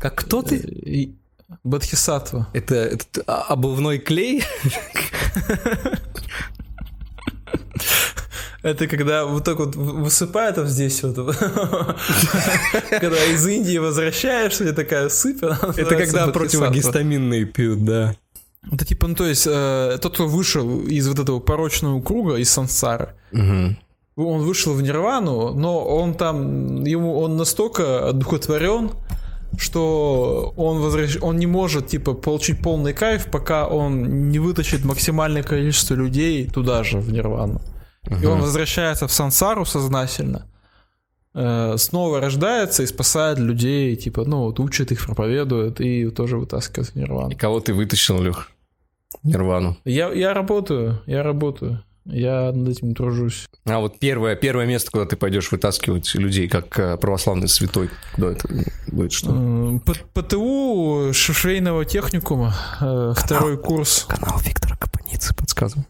Как 0.00 0.14
кто 0.14 0.42
ты? 0.42 0.54
И- 0.58 1.16
Бодхисаттва. 1.64 2.46
Это, 2.52 2.76
это 2.76 3.24
а- 3.26 3.46
обувной 3.48 3.98
клей? 3.98 4.44
Это 8.62 8.86
когда 8.86 9.24
вот 9.24 9.42
так 9.42 9.58
вот 9.58 9.74
высыпает 9.74 10.58
вот 10.58 10.68
здесь 10.68 11.02
вот. 11.02 11.16
Когда 13.00 13.24
из 13.24 13.44
Индии 13.48 13.78
возвращаешься, 13.78 14.72
такая 14.74 15.08
сыпь. 15.08 15.42
Это 15.42 15.96
когда 15.96 16.28
противогистаминные 16.28 17.46
пьют, 17.46 17.84
да. 17.84 18.14
Это 18.72 18.84
типа, 18.84 19.06
ну 19.08 19.14
то 19.14 19.26
есть, 19.26 19.46
э, 19.46 19.98
тот, 20.00 20.14
кто 20.14 20.26
вышел 20.26 20.80
из 20.80 21.08
вот 21.08 21.18
этого 21.18 21.40
порочного 21.40 22.00
круга, 22.02 22.36
из 22.36 22.50
сансары, 22.50 23.14
Мгм. 23.32 23.76
он 24.16 24.42
вышел 24.42 24.74
в 24.74 24.82
нирвану, 24.82 25.54
но 25.54 25.82
он 25.84 26.14
там, 26.14 26.84
ему, 26.84 27.18
он 27.18 27.36
настолько 27.36 28.08
одухотворен, 28.10 28.90
что 29.58 30.52
он, 30.56 30.78
возвращ... 30.80 31.16
он 31.22 31.38
не 31.38 31.46
может, 31.46 31.86
типа, 31.88 32.12
получить 32.14 32.62
полный 32.62 32.92
кайф, 32.92 33.26
пока 33.30 33.66
он 33.66 34.28
не 34.30 34.38
вытащит 34.38 34.84
максимальное 34.84 35.42
количество 35.42 35.94
людей 35.94 36.48
туда 36.48 36.84
же, 36.84 36.98
в 36.98 37.10
нирвану. 37.12 37.60
И 38.22 38.26
он 38.26 38.40
возвращается 38.40 39.06
в 39.06 39.12
сансару 39.12 39.64
сознательно, 39.64 40.46
снова 41.32 42.20
рождается 42.20 42.82
и 42.82 42.86
спасает 42.86 43.38
людей, 43.38 43.94
типа, 43.96 44.24
ну, 44.24 44.44
вот 44.44 44.58
учит 44.60 44.90
их, 44.92 45.04
проповедует 45.06 45.80
и 45.80 46.10
тоже 46.10 46.36
вытаскивает 46.36 46.94
нирвану. 46.94 47.30
И 47.30 47.34
кого 47.36 47.60
ты 47.60 47.72
вытащил, 47.72 48.20
Лех? 48.20 48.50
Нирвану. 49.22 49.76
Я, 49.84 50.12
я 50.12 50.34
работаю, 50.34 51.02
я 51.06 51.22
работаю. 51.22 51.82
Я 52.06 52.50
над 52.52 52.68
этим 52.68 52.94
тружусь. 52.94 53.46
А 53.66 53.78
вот 53.78 53.98
первое, 53.98 54.34
первое 54.34 54.66
место, 54.66 54.90
куда 54.90 55.04
ты 55.04 55.16
пойдешь 55.16 55.52
вытаскивать 55.52 56.14
людей, 56.14 56.48
как 56.48 56.78
э, 56.78 56.96
православный 56.96 57.46
святой, 57.46 57.90
куда 58.14 58.32
это 58.32 58.48
будет 58.88 59.12
что? 59.12 59.80
ПТУ 60.14 61.12
швейного 61.12 61.84
техникума, 61.84 62.54
э, 62.80 63.12
второй 63.16 63.58
курс. 63.58 64.06
Канал 64.08 64.40
Виктора 64.40 64.76
Капаницы 64.76 65.34
подсказывал. 65.34 65.84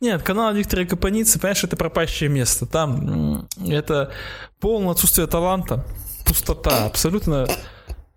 Нет, 0.00 0.22
канал 0.22 0.54
Виктора 0.54 0.84
Капаницы, 0.84 1.38
понимаешь, 1.38 1.64
это 1.64 1.76
пропащее 1.76 2.28
место. 2.28 2.66
Там 2.66 3.48
это 3.66 4.12
полное 4.60 4.92
отсутствие 4.92 5.26
таланта, 5.26 5.84
пустота, 6.24 6.86
абсолютно 6.86 7.46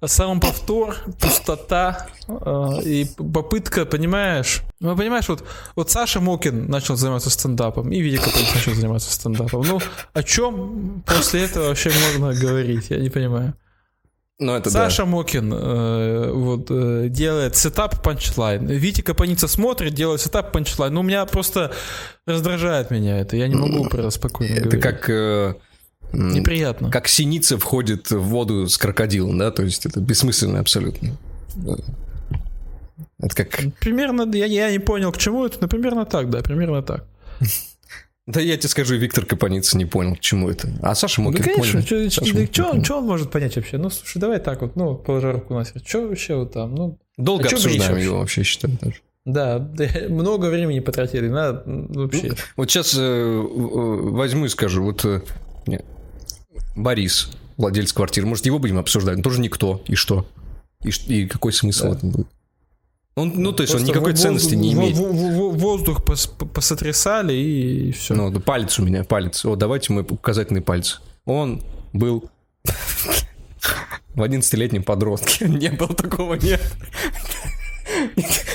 самоповтор, 0.04 0.98
пустота 1.20 2.08
э, 2.28 2.82
и 2.84 3.06
попытка, 3.06 3.86
понимаешь? 3.86 4.62
Ну, 4.80 4.96
понимаешь, 4.96 5.28
вот, 5.30 5.44
вот 5.76 5.90
Саша 5.90 6.20
Мокин 6.20 6.68
начал 6.68 6.96
заниматься 6.96 7.30
стендапом, 7.30 7.92
и 7.92 8.00
Витя 8.02 8.18
Капаниц 8.18 8.54
начал 8.54 8.74
заниматься 8.74 9.12
стендапом. 9.12 9.64
Ну, 9.66 9.80
о 10.14 10.24
чем 10.24 11.04
после 11.06 11.44
этого 11.46 11.70
вообще 11.70 11.92
можно 12.12 12.34
говорить? 12.34 12.90
Я 12.90 12.98
не 12.98 13.10
понимаю. 13.10 13.56
Ну, 14.38 14.54
это 14.54 14.70
Саша 14.70 15.06
Мокин 15.06 15.54
э, 15.54 16.32
вот, 16.32 16.68
э, 16.70 17.08
делает 17.10 17.56
setup 17.56 18.04
punchline. 18.04 18.66
Витя 18.68 19.02
Копаница 19.02 19.48
смотрит, 19.48 19.94
делает 19.94 20.20
setup 20.20 20.52
punchline. 20.52 20.94
Ну, 20.94 21.00
у 21.00 21.04
меня 21.04 21.26
просто 21.26 21.72
раздражает 22.26 22.92
меня 22.92 23.18
это. 23.20 23.38
Я 23.38 23.48
не 23.48 23.56
могу 23.56 23.86
про 23.88 24.10
спокойно 24.12 24.56
да. 24.56 24.62
Это 24.68 24.78
говорить. 24.78 25.00
как... 25.00 25.10
э, 25.10 25.54
Неприятно. 26.12 26.92
Как 26.92 27.08
синица 27.08 27.58
входит 27.58 28.12
в 28.12 28.20
воду 28.20 28.68
с 28.68 28.78
крокодилом, 28.78 29.38
да? 29.38 29.52
То 29.52 29.64
есть 29.64 29.86
это 29.86 30.02
бессмысленно 30.02 30.60
абсолютно. 30.60 31.16
Да. 31.56 31.78
Это 33.20 33.36
как... 33.36 33.62
Примерно, 33.80 34.30
я, 34.36 34.46
я 34.46 34.70
не 34.72 34.80
понял, 34.80 35.14
к 35.14 35.18
чему 35.18 35.46
это, 35.46 35.58
но 35.62 35.68
примерно 35.70 36.06
так, 36.06 36.30
да, 36.30 36.42
примерно 36.42 36.82
так. 36.82 37.06
Да 38.28 38.42
я 38.42 38.58
тебе 38.58 38.70
скажу, 38.70 38.96
Виктор 38.96 39.24
Капаница 39.26 39.78
не 39.78 39.86
понял, 39.86 40.16
к 40.16 40.20
чему 40.20 40.50
это. 40.50 40.68
А 40.82 40.96
Саша 40.96 41.22
Ну, 41.22 41.30
Мокин 41.30 41.44
конечно, 41.44 41.82
понял. 41.84 42.10
Саша 42.10 42.34
Мокин 42.34 42.48
понял. 42.48 42.84
что 42.84 42.98
он 42.98 43.06
может 43.06 43.32
понять 43.32 43.56
вообще? 43.56 43.78
Ну, 43.78 43.90
слушай, 43.92 44.18
давай 44.20 44.40
так 44.40 44.62
вот, 44.62 44.76
ну, 44.76 44.96
положа 44.96 45.32
руку 45.34 45.54
на 45.54 45.64
сердце. 45.64 45.88
Что 45.88 46.08
вообще 46.08 46.36
вот 46.36 46.52
там? 46.54 46.74
Ну, 46.74 46.98
Долго 47.18 47.44
чём 47.48 47.58
обсуждаем 47.58 47.98
его 47.98 48.18
вообще, 48.20 48.42
считаю. 48.44 48.78
даже. 48.82 48.96
да, 49.26 49.60
да, 49.60 49.88
много 50.10 50.48
времени 50.48 50.80
потратили, 50.80 51.28
м, 51.28 51.88
вообще. 51.94 52.34
Вот 52.56 52.72
сейчас 52.72 52.96
возьму 52.96 54.46
и 54.46 54.50
скажу, 54.50 54.84
вот 54.84 55.06
э, 55.06 55.22
Борис, 56.76 57.30
владелец 57.58 57.94
квартиры, 57.94 58.26
может, 58.28 58.46
его 58.46 58.60
будем 58.60 58.78
обсуждать? 58.80 59.18
Он 59.18 59.22
тоже 59.24 59.40
никто. 59.40 59.82
И 59.88 59.96
что? 59.96 60.26
И, 60.84 60.90
и 61.08 61.28
какой 61.28 61.54
смысл 61.54 61.90
в 61.90 61.92
этом 61.94 62.10
будет? 62.12 62.28
Он, 63.16 63.32
ну, 63.36 63.54
то 63.54 63.64
есть 63.64 63.74
он 63.74 63.84
никакой 63.86 64.12
во- 64.12 64.18
ценности 64.18 64.56
не 64.56 64.74
имеет. 64.74 64.98
во- 64.98 65.08
во- 65.10 65.52
Воздух 65.52 66.02
пос- 66.04 66.48
посотрясали 66.50 67.34
и 67.34 67.92
все. 67.94 68.14
Ну, 68.14 68.30
да 68.30 68.42
палец 68.42 68.78
у 68.78 68.84
меня, 68.84 69.06
палец. 69.06 69.46
О, 69.46 69.56
давайте 69.56 69.94
мой 69.94 70.04
указательный 70.08 70.62
палец. 70.62 71.02
Он 71.26 71.64
был 71.94 72.30
в 74.16 74.22
11-летнем 74.22 74.84
подростке. 74.84 75.46
Не 75.48 75.70
было 75.70 75.94
такого, 75.96 76.34
нет. 76.36 76.62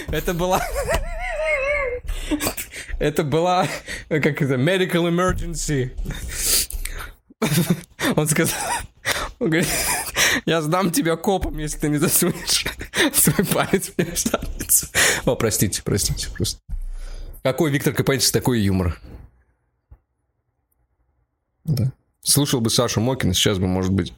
Это 0.09 0.35
была... 0.35 0.61
Это 2.99 3.25
была, 3.25 3.67
как 4.11 4.43
это, 4.43 4.57
medical 4.57 5.09
emergency. 5.09 5.93
Он 8.17 8.29
сказал, 8.29 8.59
он 9.39 9.49
говорит, 9.49 9.69
я 10.47 10.61
сдам 10.61 10.91
тебя 10.91 11.17
копом, 11.17 11.59
если 11.59 11.79
ты 11.79 11.89
не 11.89 11.97
засунешь 11.97 12.67
свой 13.15 13.47
палец 13.47 13.93
мне 13.97 14.13
в 14.13 14.19
задницу. 14.19 14.87
О, 15.25 15.35
простите, 15.37 15.83
простите, 15.83 16.29
просто. 16.31 16.61
Какой 17.43 17.71
Виктор 17.71 17.95
Капанец, 17.95 18.31
такой 18.31 18.61
юмор. 18.61 19.01
Да. 21.65 21.93
Слушал 22.23 22.61
бы 22.61 22.69
Сашу 22.69 23.01
Мокина, 23.01 23.33
сейчас 23.33 23.59
бы, 23.59 23.67
может 23.67 23.93
быть, 23.93 24.13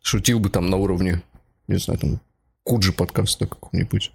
шутил 0.00 0.38
бы 0.38 0.48
там 0.48 0.70
на 0.70 0.76
уровне, 0.76 1.22
не 1.66 1.78
знаю, 1.78 1.98
там, 1.98 2.20
Куджи 2.62 2.92
подкаста 2.92 3.46
какого-нибудь. 3.46 4.12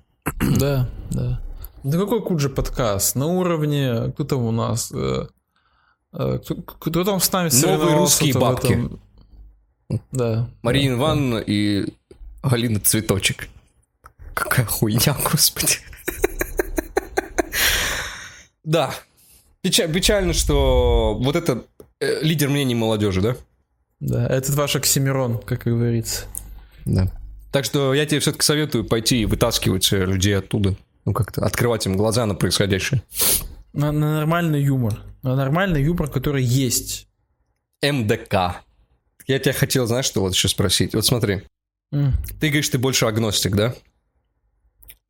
Да, 0.57 0.89
да. 1.09 1.41
Да 1.83 1.97
какой 1.97 2.21
Куджи 2.21 2.49
подкаст? 2.49 3.15
На 3.15 3.25
уровне, 3.27 4.11
кто 4.13 4.23
там 4.23 4.43
у 4.43 4.51
нас? 4.51 4.93
Э, 6.13 6.39
Кто, 6.43 6.55
кто 6.55 7.03
там 7.03 7.19
с 7.19 7.31
нами 7.31 7.49
Новые 7.61 7.95
русские 7.97 8.33
бабки. 8.33 8.73
этом? 8.73 8.99
Да. 10.11 10.49
Марина 10.61 10.95
да, 10.95 11.01
Ивановна 11.01 11.37
и 11.39 11.93
Галина 12.43 12.79
Цветочек. 12.79 13.49
Какая 14.33 14.65
хуйня, 14.65 15.15
господи. 15.31 15.75
Да. 18.63 18.93
Печа- 19.63 19.91
Печально, 19.91 20.33
что 20.33 21.17
вот 21.21 21.35
это 21.35 21.65
э, 21.99 22.21
лидер 22.21 22.49
мнений 22.49 22.75
молодежи, 22.75 23.21
да? 23.21 23.35
Да, 23.99 24.25
это 24.27 24.51
ваш 24.53 24.75
Оксимирон, 24.75 25.37
как 25.39 25.63
говорится. 25.63 26.25
Да. 26.85 27.07
Так 27.51 27.65
что 27.65 27.93
я 27.93 28.05
тебе 28.05 28.19
все-таки 28.19 28.43
советую 28.43 28.85
пойти 28.85 29.21
и 29.21 29.25
вытаскивать 29.25 29.91
э, 29.93 30.05
людей 30.05 30.37
оттуда. 30.37 30.75
Ну, 31.05 31.13
как-то 31.13 31.45
открывать 31.45 31.85
им 31.85 31.97
глаза 31.97 32.25
на 32.25 32.33
происходящее. 32.35 33.01
На, 33.73 33.91
на 33.91 34.15
нормальный 34.19 34.61
юмор. 34.61 34.99
Нормальный 35.23 35.83
юмор, 35.83 36.09
который 36.09 36.43
есть. 36.43 37.07
МДК. 37.81 38.61
Я 39.27 39.39
тебя 39.39 39.53
хотел, 39.53 39.85
знаешь, 39.87 40.05
что 40.05 40.21
вот 40.21 40.33
еще 40.33 40.47
спросить? 40.47 40.93
Вот 40.93 41.05
смотри, 41.05 41.43
М. 41.91 42.13
ты 42.39 42.47
говоришь, 42.47 42.69
ты 42.69 42.77
больше 42.77 43.05
агностик, 43.05 43.55
да? 43.55 43.75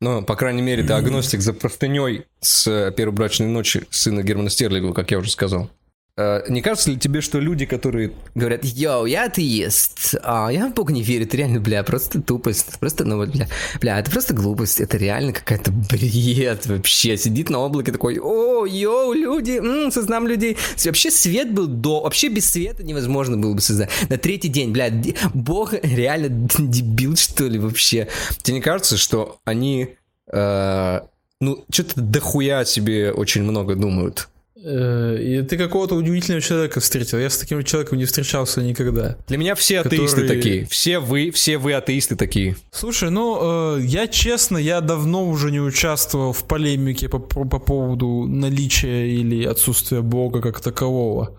Ну, 0.00 0.22
по 0.22 0.34
крайней 0.36 0.62
мере, 0.62 0.82
ты 0.82 0.92
агностик 0.94 1.40
за 1.40 1.52
простыней 1.52 2.24
с 2.40 2.66
э, 2.66 2.92
первой 2.92 3.12
брачной 3.12 3.46
ночи 3.46 3.86
сына 3.90 4.22
Германа 4.22 4.50
Стерлигова, 4.50 4.92
как 4.92 5.10
я 5.12 5.18
уже 5.18 5.30
сказал. 5.30 5.70
Э, 6.18 6.42
Не 6.48 6.60
кажется 6.60 6.90
ли 6.90 6.98
тебе, 6.98 7.22
что 7.22 7.38
люди, 7.38 7.64
которые 7.64 8.12
говорят, 8.34 8.64
йоу, 8.64 9.06
я 9.06 9.24
атеист, 9.24 10.16
а 10.22 10.50
я 10.50 10.68
в 10.68 10.74
Бога 10.74 10.92
не 10.92 11.02
верю, 11.02 11.24
это 11.24 11.38
реально, 11.38 11.58
бля, 11.60 11.82
просто 11.84 12.20
тупость, 12.20 12.78
просто, 12.78 13.04
ну 13.06 13.16
вот, 13.16 13.30
бля, 13.30 13.48
бля, 13.80 13.98
это 13.98 14.10
просто 14.10 14.34
глупость, 14.34 14.80
это 14.80 14.98
реально 14.98 15.32
какая-то 15.32 15.70
бред 15.72 16.66
вообще, 16.66 17.16
сидит 17.16 17.48
на 17.48 17.60
облаке 17.60 17.92
такой, 17.92 18.18
о, 18.20 18.66
йоу, 18.66 19.14
люди, 19.14 19.52
м, 19.52 19.90
сознаем 19.90 20.26
людей, 20.26 20.58
вообще 20.84 21.10
свет 21.10 21.52
был 21.54 21.66
до, 21.66 22.02
вообще 22.02 22.28
без 22.28 22.50
света 22.50 22.82
невозможно 22.82 23.38
было 23.38 23.54
бы 23.54 23.62
создать, 23.62 23.88
на 24.10 24.18
третий 24.18 24.48
день, 24.48 24.70
бля, 24.72 24.90
Бог 25.32 25.72
реально 25.82 26.28
дебил, 26.58 27.16
что 27.16 27.44
ли, 27.44 27.58
вообще, 27.58 28.08
тебе 28.42 28.56
не 28.56 28.60
кажется, 28.60 28.98
что 28.98 29.38
они, 29.46 29.96
э, 30.30 31.00
ну, 31.40 31.64
что-то 31.72 32.02
дохуя 32.02 32.66
себе 32.66 33.12
очень 33.12 33.42
много 33.44 33.76
думают? 33.76 34.28
Э, 34.64 35.16
И 35.20 35.42
ты 35.42 35.56
какого-то 35.58 35.94
удивительного 35.94 36.40
человека 36.40 36.80
встретил. 36.80 37.18
Я 37.18 37.30
с 37.30 37.38
таким 37.38 37.62
человеком 37.64 37.98
не 37.98 38.04
встречался 38.04 38.62
никогда. 38.62 39.16
Для 39.28 39.36
меня 39.38 39.54
все 39.54 39.80
атеисты 39.80 40.22
Которые- 40.22 40.36
такие. 40.42 40.66
Все 40.66 40.98
вы, 40.98 41.30
все 41.30 41.58
вы 41.58 41.72
атеисты 41.74 42.16
такие. 42.16 42.56
Слушай, 42.70 43.10
ну, 43.10 43.76
э, 43.78 43.80
я 43.82 44.06
честно, 44.06 44.58
я 44.58 44.80
давно 44.80 45.26
уже 45.28 45.50
не 45.50 45.60
участвовал 45.60 46.32
в 46.32 46.44
полемике 46.46 47.08
по, 47.08 47.18
по 47.18 47.58
поводу 47.58 48.26
наличия 48.28 49.08
или 49.08 49.44
отсутствия 49.44 50.00
Бога 50.02 50.40
как 50.40 50.60
такового. 50.60 51.38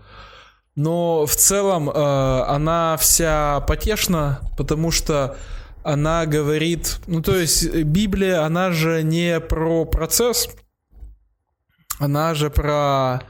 но 0.76 1.24
в 1.26 1.34
целом 1.36 1.88
э, 1.88 1.92
она 2.48 2.96
вся 3.00 3.60
потешна, 3.60 4.40
потому 4.58 4.90
что 4.90 5.36
она 5.84 6.26
говорит, 6.26 6.98
ну 7.06 7.22
то 7.22 7.36
есть 7.38 7.72
Библия, 7.84 8.42
она 8.44 8.72
же 8.72 9.02
не 9.02 9.38
про 9.38 9.84
процесс, 9.84 10.48
она 11.98 12.34
же 12.34 12.50
про, 12.50 13.22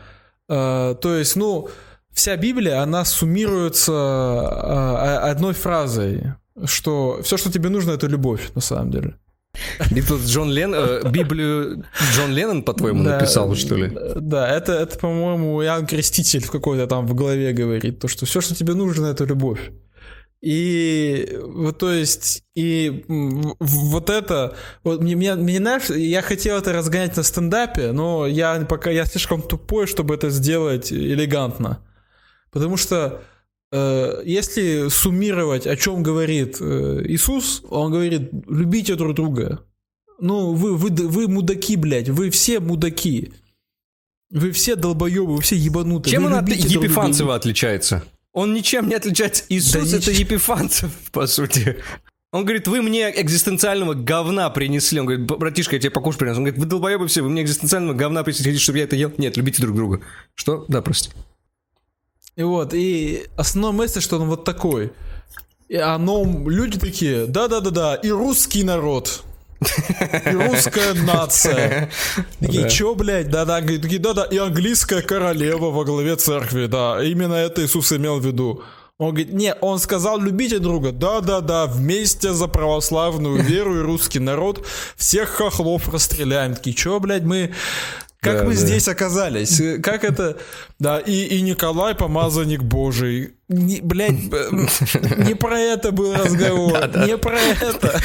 э, 0.48 0.94
то 1.00 1.14
есть, 1.16 1.36
ну, 1.36 1.68
вся 2.12 2.36
Библия, 2.36 2.82
она 2.82 3.04
суммируется 3.04 3.92
э, 3.92 5.30
одной 5.30 5.54
фразой, 5.54 6.34
что 6.64 7.20
все, 7.22 7.36
что 7.36 7.50
тебе 7.50 7.68
нужно, 7.68 7.92
это 7.92 8.06
любовь, 8.06 8.50
на 8.54 8.60
самом 8.60 8.90
деле. 8.90 9.14
Библию 9.90 10.18
Джон 10.26 10.50
Лен... 10.50 10.74
э, 10.74 11.10
Библию 11.10 11.84
Джон 12.12 12.32
Леннон, 12.32 12.62
по-твоему, 12.62 13.04
Да, 13.04 13.18
написал, 13.18 13.54
что 13.54 13.76
ли? 13.76 13.92
Да, 14.16 14.48
это, 14.48 14.72
это 14.72 14.98
по-моему, 14.98 15.62
Иоанн 15.62 15.86
Креститель 15.86 16.42
в 16.42 16.50
какой-то 16.50 16.86
там 16.86 17.06
в 17.06 17.14
голове 17.14 17.52
говорит, 17.52 18.00
то, 18.00 18.08
что 18.08 18.26
все, 18.26 18.40
что 18.40 18.54
тебе 18.54 18.74
нужно, 18.74 19.06
это 19.06 19.24
любовь. 19.24 19.70
И 20.44 21.38
вот, 21.42 21.78
то 21.78 21.90
есть, 21.90 22.44
и 22.54 23.02
вот 23.08 24.10
это, 24.10 24.54
вот 24.82 25.00
мне, 25.00 25.16
мне, 25.16 25.36
мне, 25.36 25.56
знаешь, 25.56 25.88
я 25.88 26.20
хотел 26.20 26.58
это 26.58 26.74
разгонять 26.74 27.16
на 27.16 27.22
стендапе, 27.22 27.92
но 27.92 28.26
я 28.26 28.60
пока, 28.68 28.90
я 28.90 29.06
слишком 29.06 29.40
тупой, 29.40 29.86
чтобы 29.86 30.14
это 30.14 30.28
сделать 30.28 30.92
элегантно. 30.92 31.82
Потому 32.50 32.76
что 32.76 33.22
э, 33.72 34.22
если 34.26 34.88
суммировать, 34.90 35.66
о 35.66 35.76
чем 35.76 36.02
говорит 36.02 36.58
э, 36.60 37.04
Иисус, 37.06 37.62
он 37.70 37.90
говорит, 37.90 38.30
любите 38.46 38.96
друг 38.96 39.14
друга. 39.14 39.64
Ну, 40.20 40.52
вы, 40.52 40.76
вы, 40.76 40.90
вы 40.90 41.26
мудаки, 41.26 41.76
блядь, 41.76 42.10
вы 42.10 42.28
все 42.28 42.60
мудаки. 42.60 43.32
Вы 44.30 44.50
все 44.50 44.76
долбоебы, 44.76 45.36
вы 45.36 45.40
все 45.40 45.56
ебанутые. 45.56 46.12
Чем 46.12 46.24
Вы 46.24 46.28
он 46.28 46.34
от. 46.34 46.48
Епифанцева 46.50 47.34
отличается? 47.34 48.04
Он 48.34 48.52
ничем 48.52 48.88
не 48.88 48.96
отличается. 48.96 49.44
Иисус 49.48 49.72
Да 49.72 49.96
это 49.96 50.10
нич- 50.10 50.18
Епифанцев, 50.20 50.90
по 51.12 51.26
сути. 51.26 51.76
Он 52.32 52.44
говорит, 52.44 52.66
вы 52.66 52.82
мне 52.82 53.08
экзистенциального 53.20 53.94
говна 53.94 54.50
принесли. 54.50 54.98
Он 54.98 55.06
говорит, 55.06 55.24
братишка, 55.24 55.76
я 55.76 55.80
тебе 55.80 55.90
покушать 55.92 56.18
принес. 56.18 56.36
Он 56.36 56.42
говорит, 56.42 56.58
вы 56.58 56.66
долбоебы 56.66 57.06
все, 57.06 57.22
вы 57.22 57.30
мне 57.30 57.42
экзистенциального 57.42 57.94
говна 57.94 58.24
принесли. 58.24 58.44
Хотите, 58.44 58.62
чтобы 58.62 58.78
я 58.78 58.84
это 58.84 58.96
ел? 58.96 59.12
Нет, 59.18 59.36
любите 59.36 59.62
друг 59.62 59.76
друга. 59.76 60.00
Что? 60.34 60.64
Да, 60.66 60.82
прости. 60.82 61.10
И 62.34 62.42
вот, 62.42 62.74
и 62.74 63.28
основная 63.36 63.86
мысль, 63.86 64.00
что 64.00 64.18
он 64.18 64.28
вот 64.28 64.44
такой. 64.44 64.92
И 65.68 65.76
оно, 65.76 66.24
люди 66.48 66.76
такие, 66.78 67.26
да-да-да-да, 67.26 67.94
и 67.94 68.10
русский 68.10 68.64
народ, 68.64 69.22
и 70.26 70.30
русская 70.34 70.94
нация. 70.94 71.90
Такие, 72.40 72.68
чё, 72.70 72.94
блядь, 72.94 73.30
да-да, 73.30 73.60
такие, 73.60 73.98
да-да, 73.98 74.24
и 74.24 74.38
английская 74.38 75.02
королева 75.02 75.70
во 75.70 75.84
главе 75.84 76.16
церкви, 76.16 76.66
да, 76.66 77.02
именно 77.02 77.34
это 77.34 77.64
Иисус 77.64 77.92
имел 77.92 78.18
в 78.20 78.26
виду. 78.26 78.62
Он 78.98 79.08
говорит, 79.08 79.32
не, 79.32 79.54
он 79.54 79.80
сказал, 79.80 80.20
любите 80.20 80.60
друга, 80.60 80.92
да-да-да, 80.92 81.66
вместе 81.66 82.32
за 82.32 82.46
православную 82.46 83.42
веру 83.42 83.78
и 83.80 83.82
русский 83.82 84.20
народ 84.20 84.64
всех 84.96 85.30
хохлов 85.30 85.92
расстреляем. 85.92 86.54
Такие, 86.54 86.76
чё, 86.76 87.00
блядь, 87.00 87.24
мы... 87.24 87.52
Как 88.20 88.38
Да, 88.38 88.44
мы 88.44 88.54
да. 88.54 88.56
здесь 88.56 88.88
оказались? 88.88 89.60
Как 89.82 90.02
это? 90.02 90.38
Да, 90.84 90.98
и, 90.98 91.24
и 91.38 91.40
Николай 91.40 91.94
помазанник 91.94 92.62
Божий. 92.62 93.34
Не, 93.48 93.80
блядь, 93.80 94.12
не 94.12 95.34
про 95.34 95.58
это 95.58 95.92
был 95.92 96.14
разговор. 96.14 96.78
Не 97.06 97.16
про 97.16 97.38
это. 97.38 98.00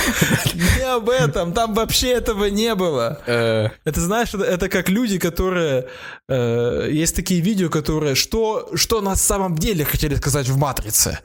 Не 0.77 0.95
об 0.95 1.09
этом. 1.09 1.53
Там 1.53 1.73
вообще 1.73 2.11
этого 2.11 2.45
не 2.45 2.75
было. 2.75 3.21
Э, 3.25 3.69
Это 3.85 3.99
знаешь, 4.01 4.33
это, 4.33 4.69
как 4.69 4.89
люди, 4.89 5.17
которые... 5.17 5.87
э, 6.29 6.89
есть 6.91 7.15
такие 7.15 7.41
видео, 7.41 7.69
которые... 7.69 8.15
Что, 8.15 8.69
что 8.75 9.01
на 9.01 9.15
самом 9.15 9.55
деле 9.57 9.83
хотели 9.85 10.15
сказать 10.15 10.47
в 10.47 10.57
«Матрице»? 10.57 11.19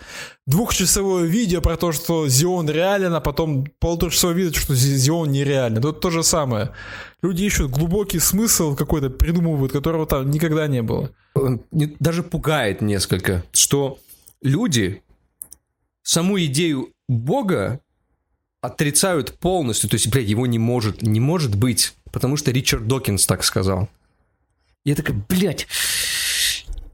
Двухчасовое 0.46 1.24
видео 1.24 1.60
про 1.60 1.76
то, 1.76 1.92
что 1.92 2.28
Зион 2.28 2.68
реален, 2.70 3.14
а 3.14 3.20
потом 3.20 3.66
полуторачасовое 3.80 4.34
видео, 4.36 4.60
что 4.60 4.74
Зи- 4.74 4.96
Зион 4.96 5.30
нереален. 5.32 5.80
Тут 5.82 6.00
то 6.00 6.10
же 6.10 6.22
самое. 6.22 6.70
Люди 7.22 7.42
ищут 7.44 7.70
глубокий 7.70 8.18
смысл 8.20 8.76
какой-то, 8.76 9.10
придумывают, 9.10 9.72
которого 9.72 10.06
там 10.06 10.30
никогда 10.30 10.66
не 10.68 10.82
было. 10.82 11.10
Даже 11.72 12.22
пугает 12.22 12.80
несколько, 12.80 13.44
что 13.52 13.98
люди 14.42 15.02
саму 16.02 16.38
идею 16.44 16.92
Бога 17.08 17.80
отрицают 18.60 19.38
полностью. 19.38 19.90
То 19.90 19.94
есть, 19.94 20.08
блядь, 20.08 20.28
его 20.28 20.46
не 20.46 20.58
может, 20.58 21.02
не 21.02 21.20
может 21.20 21.54
быть, 21.54 21.94
потому 22.12 22.36
что 22.36 22.50
Ричард 22.50 22.86
Докинс 22.86 23.26
так 23.26 23.44
сказал. 23.44 23.88
Я 24.84 24.94
такой, 24.94 25.16
блядь, 25.28 25.66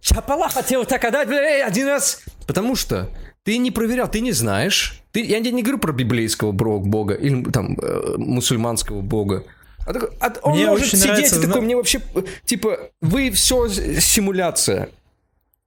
Чапала 0.00 0.48
хотел 0.48 0.84
так 0.84 1.04
отдать, 1.04 1.28
блядь, 1.28 1.62
один 1.62 1.88
раз. 1.88 2.22
Потому 2.46 2.74
что 2.76 3.10
ты 3.44 3.58
не 3.58 3.70
проверял, 3.70 4.08
ты 4.08 4.20
не 4.20 4.32
знаешь. 4.32 5.02
Ты, 5.12 5.24
я 5.24 5.40
не, 5.40 5.62
говорю 5.62 5.78
про 5.78 5.92
библейского 5.92 6.52
бога 6.52 7.14
или 7.14 7.42
там 7.50 7.76
э, 7.78 8.14
мусульманского 8.16 9.00
бога. 9.00 9.44
А 9.86 9.92
такой, 9.92 10.10
а 10.20 10.32
он 10.42 10.52
Мне 10.54 10.66
может 10.66 10.86
очень 10.86 10.98
сидеть 10.98 11.10
нравится, 11.12 11.36
и 11.36 11.40
такой, 11.40 11.52
зна- 11.52 11.60
мне 11.62 11.76
вообще, 11.76 12.00
э, 12.14 12.22
типа, 12.44 12.78
вы 13.00 13.30
все 13.30 13.68
симуляция. 13.68 14.90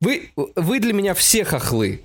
Вы, 0.01 0.31
вы 0.55 0.79
для 0.79 0.93
меня 0.93 1.13
все 1.13 1.43
хохлы. 1.43 2.01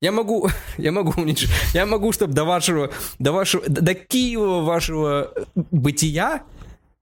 Я 0.00 0.12
могу, 0.12 0.48
я 0.78 0.92
могу, 0.92 1.12
унич- 1.20 1.48
я 1.74 1.86
могу, 1.86 2.12
чтобы 2.12 2.34
до 2.34 2.44
вашего, 2.44 2.90
до 3.18 3.32
вашего, 3.32 3.64
до 3.66 3.94
Киева 3.94 4.60
вашего 4.60 5.32
бытия, 5.70 6.42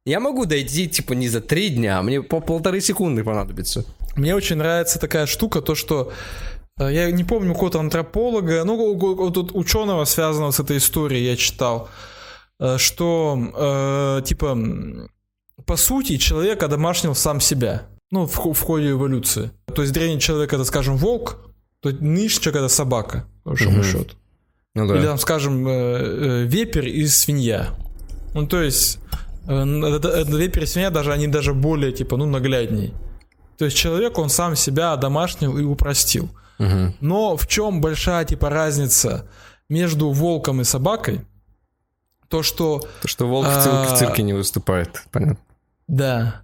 я 0.06 0.20
могу 0.20 0.44
дойти, 0.44 0.86
типа, 0.88 1.14
не 1.14 1.28
за 1.28 1.40
три 1.40 1.70
дня, 1.70 1.98
а 1.98 2.02
мне 2.02 2.22
по 2.22 2.40
полторы 2.40 2.80
секунды 2.80 3.24
понадобится. 3.24 3.84
Мне 4.16 4.34
очень 4.34 4.56
нравится 4.56 4.98
такая 4.98 5.26
штука, 5.26 5.60
то 5.62 5.74
что 5.74 6.12
э, 6.78 6.92
я 6.92 7.10
не 7.10 7.24
помню 7.24 7.52
какого-то 7.54 7.80
антрополога, 7.80 8.64
ну 8.64 8.74
у- 8.76 8.96
у- 8.96 9.24
у- 9.26 9.30
тут 9.30 9.50
ученого 9.54 10.04
связанного 10.04 10.50
с 10.52 10.60
этой 10.60 10.76
историей 10.76 11.24
я 11.24 11.36
читал, 11.36 11.88
э, 11.88 12.13
что 12.78 14.18
э, 14.18 14.22
типа 14.24 14.58
по 15.66 15.76
сути 15.76 16.16
человек 16.18 16.62
одомашнил 16.62 17.14
сам 17.14 17.40
себя, 17.40 17.82
ну 18.10 18.26
в, 18.26 18.36
в 18.52 18.60
ходе 18.60 18.90
эволюции. 18.90 19.50
То 19.74 19.82
есть 19.82 19.94
древний 19.94 20.20
человек 20.20 20.52
это, 20.52 20.64
скажем, 20.64 20.96
волк, 20.96 21.38
то 21.80 21.90
нынешний 21.90 22.42
человек 22.42 22.62
это 22.62 22.68
собака, 22.68 23.26
по 23.42 23.50
большому 23.50 23.78
Мгм. 23.78 23.84
счету. 23.84 24.14
Ну 24.74 24.94
Или 24.94 25.04
там, 25.04 25.18
скажем, 25.18 25.66
э, 25.68 25.72
э, 25.72 26.42
вепрь 26.44 26.88
и 26.88 27.06
свинья. 27.06 27.68
Ну, 28.34 28.46
то 28.46 28.60
есть, 28.60 28.98
э, 29.46 30.24
вепрь 30.26 30.64
и 30.64 30.66
свинья 30.66 30.90
даже, 30.90 31.12
они 31.12 31.28
даже 31.28 31.54
более, 31.54 31.92
типа, 31.92 32.16
ну, 32.16 32.26
наглядней. 32.26 32.92
То 33.56 33.66
есть 33.66 33.76
человек, 33.76 34.18
он 34.18 34.30
сам 34.30 34.56
себя 34.56 34.96
домашнил 34.96 35.56
и 35.58 35.62
упростил. 35.62 36.28
Мгм. 36.58 36.94
Но 37.00 37.36
в 37.36 37.46
чем 37.46 37.80
большая, 37.80 38.24
типа, 38.24 38.50
разница 38.50 39.28
между 39.68 40.10
волком 40.10 40.60
и 40.60 40.64
собакой? 40.64 41.20
То, 42.28 42.42
что 42.42 42.80
То, 43.02 43.08
что 43.08 43.26
волк 43.28 43.46
в, 43.46 43.62
цирке, 43.62 43.88
в 43.88 43.92
А, 43.92 43.96
цирке 43.96 44.22
не 44.22 44.32
выступает, 44.32 45.02
понятно. 45.12 45.38
Да. 45.88 46.42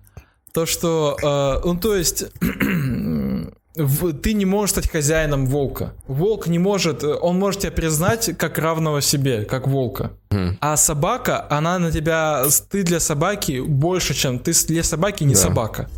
То, 0.53 0.67
что, 0.67 1.17
э, 1.23 1.67
ну, 1.67 1.77
то 1.79 1.95
есть, 1.97 2.25
в- 3.77 4.13
ты 4.15 4.33
не 4.35 4.45
можешь 4.45 4.71
стать 4.73 4.91
хозяином 4.91 5.47
волка. 5.47 5.93
Волк 6.09 6.47
не 6.49 6.59
может, 6.59 7.05
он 7.05 7.39
может 7.39 7.61
тебя 7.63 7.73
признать 7.73 8.37
как 8.37 8.59
равного 8.59 9.01
себе, 9.01 9.45
как 9.45 9.67
волка. 9.69 10.11
Мгм. 10.31 10.59
А 10.61 10.77
собака, 10.77 11.47
она 11.51 11.79
на 11.79 11.91
тебя, 11.93 12.45
ты 12.69 12.83
для 12.83 13.01
собаки 13.01 13.61
больше, 13.61 14.15
чем 14.15 14.39
ты 14.39 14.53
для 14.69 14.83
собаки 14.83 15.25
не 15.25 15.35
Да. 15.35 15.41
собака. 15.41 15.89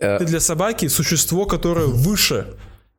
Э, 0.00 0.18
Ты 0.18 0.24
для 0.24 0.40
собаки 0.40 0.88
существо, 0.88 1.46
которое 1.46 1.86
выше. 1.86 2.46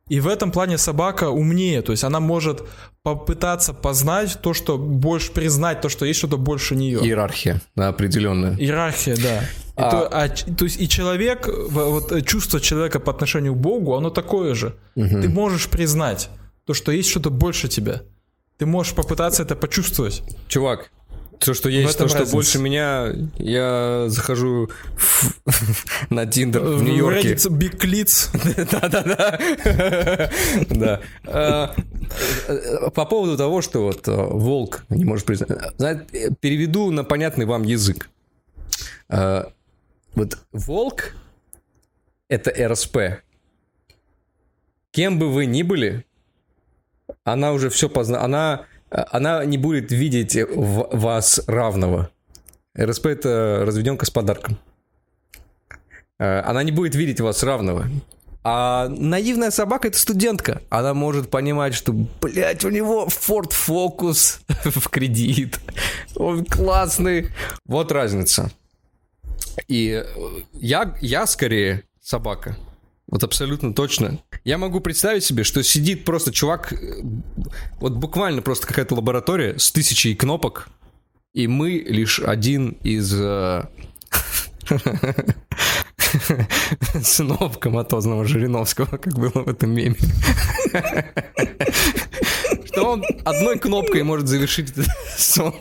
И 0.08 0.20
в 0.20 0.28
этом 0.28 0.52
плане 0.52 0.78
собака 0.78 1.30
умнее, 1.30 1.82
то 1.82 1.90
есть 1.90 2.04
она 2.04 2.20
может 2.20 2.62
попытаться 3.02 3.74
познать 3.74 4.38
то, 4.40 4.54
что 4.54 4.78
больше, 4.78 5.32
признать 5.32 5.80
то, 5.80 5.88
что 5.88 6.04
есть 6.04 6.18
что-то 6.18 6.36
больше 6.36 6.76
нее. 6.76 7.00
Иерархия, 7.00 7.60
да, 7.74 7.88
определенная. 7.88 8.56
Иерархия, 8.56 9.16
да. 9.16 9.40
И 9.40 9.82
А- 9.82 9.90
то, 9.90 10.08
а 10.08 10.28
то 10.28 10.64
есть 10.64 10.80
и 10.80 10.88
человек, 10.88 11.48
вот 11.48 12.12
э, 12.12 12.22
чувство 12.22 12.60
человека 12.60 13.00
по 13.00 13.10
отношению 13.10 13.54
к 13.54 13.58
Богу, 13.58 13.96
оно 13.96 14.10
такое 14.10 14.54
же. 14.54 14.76
Ты 14.94 15.28
можешь 15.28 15.68
признать 15.68 16.30
то, 16.66 16.74
что 16.74 16.92
есть 16.92 17.10
что-то 17.10 17.30
больше 17.30 17.68
тебя. 17.68 18.02
Ты 18.58 18.66
можешь 18.66 18.94
попытаться 18.94 19.42
это 19.42 19.54
почувствовать. 19.56 20.22
Чувак, 20.48 20.90
то, 21.38 21.54
что 21.54 21.68
есть, 21.68 21.96
то, 21.98 22.08
что 22.08 22.18
разница. 22.18 22.32
больше 22.36 22.58
меня, 22.58 23.12
я 23.38 24.04
захожу 24.08 24.70
в- 24.96 25.32
на 26.10 26.26
Тиндер 26.26 26.62
в 26.62 26.78
В 26.78 26.82
Нью-Йорке. 26.82 27.34
Big 27.34 27.76
Clits. 27.78 28.28
Да-да-да. 28.70 29.38
Да. 30.70 31.00
А, 31.24 31.74
э, 32.48 32.90
По 32.90 33.04
поводу 33.04 33.36
того, 33.36 33.62
что 33.62 33.82
вот 33.82 34.06
э, 34.08 34.12
волк 34.14 34.84
не 34.88 35.04
может 35.04 35.26
признать. 35.26 35.50
Э, 35.80 36.30
Переведу 36.40 36.90
на 36.90 37.04
понятный 37.04 37.46
вам 37.46 37.62
язык. 37.64 38.08
Вот 39.08 40.38
волк— 40.52 41.14
это 42.28 42.50
РСП. 42.72 42.98
Кем 44.90 45.18
бы 45.18 45.30
вы 45.30 45.44
ни 45.46 45.62
были, 45.62 46.06
она 47.22 47.52
уже 47.52 47.68
все 47.70 47.88
позна... 47.90 48.22
Она, 48.22 48.62
э, 48.62 48.75
она 48.90 49.44
не 49.44 49.58
будет 49.58 49.92
видеть 49.92 50.36
в 50.36 50.88
вас 50.92 51.40
равного. 51.46 52.10
РСП— 52.78 53.06
это 53.06 53.62
разведенка 53.64 54.06
с 54.06 54.10
подарком. 54.10 54.58
Э, 56.18 56.40
Она 56.40 56.62
не 56.62 56.72
будет 56.72 56.94
видеть 56.94 57.20
вас 57.20 57.42
равного. 57.42 57.86
А 58.48 58.88
наивная 58.88 59.50
собака 59.50 59.88
это 59.88 59.98
студентка. 59.98 60.62
Она 60.68 60.94
может 60.94 61.30
понимать, 61.30 61.74
что, 61.74 61.92
блядь, 61.92 62.64
у 62.64 62.70
него 62.70 63.06
Ford 63.06 63.50
Focus 63.50 64.38
в 64.70 64.88
кредит. 64.88 65.58
Он 66.14 66.44
классный. 66.44 67.30
Вот 67.64 67.90
разница. 67.90 68.52
И 69.68 70.04
я, 70.52 70.94
я 71.00 71.26
скорее 71.26 71.82
собака. 72.00 72.56
Вот 73.08 73.22
абсолютно 73.22 73.72
точно. 73.72 74.18
Я 74.44 74.58
могу 74.58 74.80
представить 74.80 75.24
себе, 75.24 75.44
что 75.44 75.62
сидит 75.62 76.04
просто 76.04 76.32
чувак, 76.32 76.74
вот 77.78 77.92
буквально 77.92 78.42
просто 78.42 78.66
какая-то 78.66 78.96
лаборатория 78.96 79.58
с 79.58 79.70
тысячей 79.70 80.16
кнопок, 80.16 80.68
и 81.32 81.46
мы 81.46 81.84
лишь 81.86 82.18
один 82.18 82.70
из 82.82 83.14
э, 83.14 83.62
сынов 87.02 87.58
коматозного 87.58 88.24
Жириновского, 88.24 88.96
как 88.96 89.18
было 89.18 89.44
в 89.44 89.48
этом 89.48 89.70
меме. 89.70 89.96
Что 92.64 92.92
он 92.92 93.04
одной 93.24 93.58
кнопкой 93.58 94.02
может 94.02 94.26
завершить 94.26 94.70
этот 94.70 94.88
сон. 95.16 95.54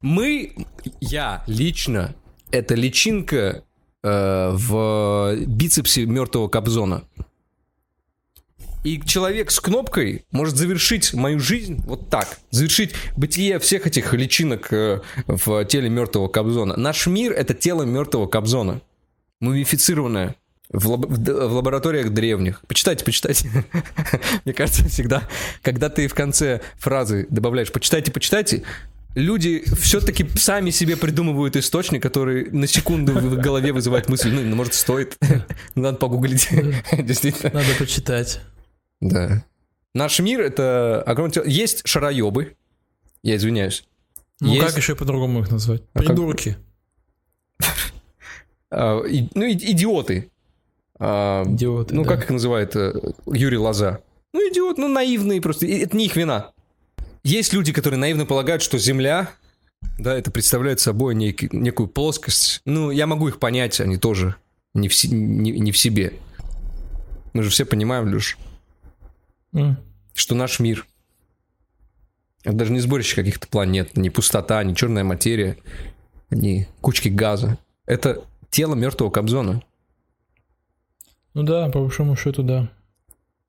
Мы, 0.00 0.54
я 1.00 1.42
лично, 1.46 2.14
это 2.50 2.74
личинка 2.74 3.64
э, 4.04 4.50
в 4.52 5.34
бицепсе 5.46 6.06
мертвого 6.06 6.48
Кобзона. 6.48 7.02
И 8.84 9.00
человек 9.00 9.50
с 9.50 9.60
кнопкой 9.60 10.26
может 10.30 10.56
завершить 10.56 11.14
мою 11.14 11.40
жизнь 11.40 11.82
вот 11.86 12.10
так. 12.10 12.38
Завершить 12.50 12.94
бытие 13.16 13.58
всех 13.58 13.86
этих 13.86 14.12
личинок 14.12 14.70
э, 14.72 15.00
в 15.26 15.64
теле 15.64 15.88
мертвого 15.88 16.28
Кобзона. 16.28 16.76
Наш 16.76 17.06
мир— 17.06 17.32
это 17.36 17.54
тело 17.54 17.84
мертвого 17.84 18.26
Кобзона. 18.26 18.82
Мумифицированное. 19.40 20.36
В, 20.68 20.90
лаб- 20.90 21.06
в, 21.06 21.54
лабораториях 21.54 22.10
древних. 22.10 22.62
Почитайте, 22.66 23.04
почитайте. 23.04 23.48
Мне 24.44 24.52
кажется, 24.52 24.86
всегда, 24.88 25.22
когда 25.62 25.88
ты 25.88 26.06
в 26.06 26.14
конце 26.14 26.60
фразы 26.76 27.26
добавляешь 27.30 27.70
«почитайте, 27.72 28.10
почитайте», 28.10 28.64
люди 29.14 29.64
все-таки 29.76 30.26
сами 30.36 30.70
себе 30.70 30.96
придумывают 30.96 31.56
источник, 31.56 32.02
который 32.02 32.50
на 32.50 32.66
секунду 32.66 33.12
в 33.12 33.36
голове 33.38 33.72
вызывает 33.72 34.08
мысль, 34.08 34.30
ну, 34.30 34.42
ну, 34.42 34.56
может, 34.56 34.74
стоит. 34.74 35.16
Надо 35.74 35.96
погуглить. 35.98 36.48
Действительно. 36.92 37.52
Надо 37.52 37.74
почитать. 37.78 38.40
Да. 39.00 39.44
Наш 39.94 40.18
мир 40.20 40.40
это 40.40 41.02
огромное... 41.06 41.32
тело. 41.32 41.44
Есть 41.44 41.86
шароебы. 41.86 42.56
Я 43.22 43.36
извиняюсь. 43.36 43.84
Ну 44.40 44.52
Есть, 44.52 44.66
как 44.66 44.76
еще 44.76 44.96
по-другому 44.96 45.40
их 45.40 45.50
назвать? 45.50 45.82
А 45.94 46.00
Придурки. 46.00 46.56
а, 48.70 49.00
ну, 49.02 49.50
идиоты. 49.50 50.30
А, 50.98 51.44
Идиоты. 51.46 51.94
ну, 51.94 52.04
как 52.04 52.24
их 52.24 52.30
называет 52.30 52.76
э, 52.76 52.92
Юрий 53.26 53.58
Лоза? 53.58 54.00
Ну, 54.32 54.40
идиот, 54.50 54.78
ну, 54.78 54.88
наивные 54.88 55.40
просто. 55.40 55.66
Это 55.66 55.96
не 55.96 56.06
их 56.06 56.16
вина. 56.16 56.53
Есть 57.24 57.52
люди, 57.52 57.72
которые 57.72 57.98
наивно 57.98 58.26
полагают, 58.26 58.62
что 58.62 58.78
Земля, 58.78 59.30
да, 59.98 60.14
это 60.16 60.30
представляет 60.30 60.78
собой 60.80 61.14
нек- 61.14 61.48
некую 61.52 61.88
плоскость. 61.88 62.60
Ну, 62.64 62.90
я 62.90 63.06
могу 63.06 63.28
их 63.28 63.38
понять, 63.38 63.80
они 63.80 63.96
тоже 63.96 64.36
не 64.74 64.88
в, 64.88 64.94
си- 64.94 65.08
не, 65.08 65.52
не 65.52 65.72
в 65.72 65.78
себе. 65.78 66.12
Мы 67.32 67.42
же 67.42 67.50
все 67.50 67.64
понимаем, 67.64 68.06
Люш, 68.08 68.36
М. 69.54 69.76
что 70.14 70.34
наш 70.34 70.60
мир 70.60 70.86
это 72.44 72.52
даже 72.56 72.72
не 72.72 72.80
сборище 72.80 73.16
каких-то 73.16 73.48
планет, 73.48 73.96
не 73.96 74.10
пустота, 74.10 74.62
не 74.62 74.76
черная 74.76 75.02
материя, 75.02 75.56
не 76.30 76.68
кучки 76.82 77.08
газа. 77.08 77.56
Это 77.86 78.22
тело 78.50 78.74
мертвого 78.74 79.10
Кобзона. 79.10 79.62
Ну 81.32 81.42
да, 81.42 81.68
по 81.70 81.80
большому 81.80 82.16
счету, 82.16 82.42
да. 82.42 82.70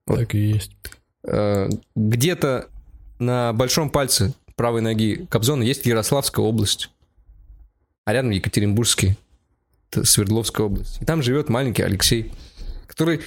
Вот. 0.08 0.20
Так 0.20 0.34
и 0.36 0.40
есть. 0.40 0.72
Э, 1.28 1.68
Где-то 1.96 2.70
на 3.20 3.54
большом 3.54 3.90
пальце 3.90 4.34
правой 4.56 4.82
ноги 4.82 5.26
Кобзона 5.30 5.64
есть 5.64 5.86
Ярославская 5.86 6.46
область, 6.46 6.90
а 8.06 8.14
рядом 8.14 8.32
Екатеринбургский, 8.32 9.18
Свердловская 9.92 10.66
область. 10.66 11.02
И 11.02 11.06
там 11.06 11.22
живет 11.22 11.50
маленький 11.50 11.84
Алексей, 11.84 12.32
который 12.88 13.22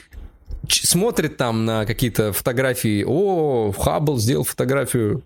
смотрит 0.69 1.37
там 1.37 1.65
на 1.65 1.87
какие-то 1.87 2.33
фотографии. 2.33 3.05
О, 3.07 3.73
Хаббл 3.73 4.19
сделал 4.19 4.45
фотографию 4.45 5.23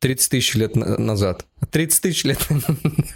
30 0.00 0.30
тысяч 0.30 0.54
лет 0.54 0.76
на- 0.76 0.98
назад. 0.98 1.46
30 1.70 2.00
тысяч 2.02 2.24
лет 2.24 2.38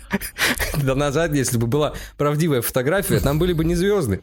назад, 0.83 1.35
если 1.35 1.59
бы 1.59 1.66
была 1.66 1.95
правдивая 2.16 2.62
фотография, 2.62 3.21
там 3.21 3.38
были 3.38 3.53
бы 3.53 3.64
не 3.64 3.75
звезды. 3.75 4.23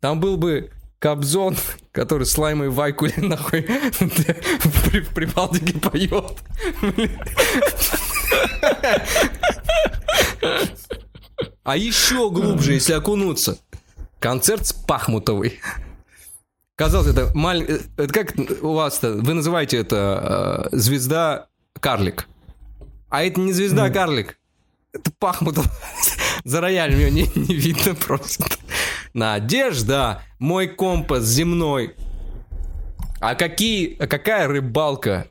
Там 0.00 0.20
был 0.20 0.36
бы 0.36 0.70
Кобзон, 1.04 1.54
который 1.92 2.24
с 2.24 2.38
Лаймой 2.38 2.70
Вайкули 2.70 3.12
нахуй 3.18 3.60
при, 3.60 5.00
в 5.00 5.10
Прибалтике 5.12 5.78
поет. 5.78 6.38
А 11.62 11.76
еще 11.76 12.30
глубже, 12.30 12.72
если 12.72 12.94
окунуться. 12.94 13.58
Концерт 14.18 14.66
с 14.66 14.72
Пахмутовой. 14.72 15.60
Казалось, 16.74 17.08
это 17.08 17.30
маленький... 17.34 17.82
Это 17.98 18.10
как 18.10 18.32
у 18.62 18.72
вас-то? 18.72 19.12
Вы 19.12 19.34
называете 19.34 19.76
это 19.76 20.70
э, 20.72 20.76
звезда 20.78 21.48
карлик. 21.80 22.26
А 23.10 23.24
это 23.24 23.42
не 23.42 23.52
звезда 23.52 23.90
карлик. 23.90 24.38
Это 24.94 25.10
Пахмутов. 25.18 25.66
За 26.44 26.62
роялем 26.62 26.98
ее 26.98 27.10
не, 27.10 27.30
не 27.34 27.54
видно 27.54 27.94
просто. 27.94 28.46
Надежда, 29.14 30.22
мой 30.38 30.66
компас 30.66 31.24
земной. 31.24 31.94
А 33.20 33.34
какие, 33.36 33.94
какая 33.94 34.48
рыбалка 34.48 35.28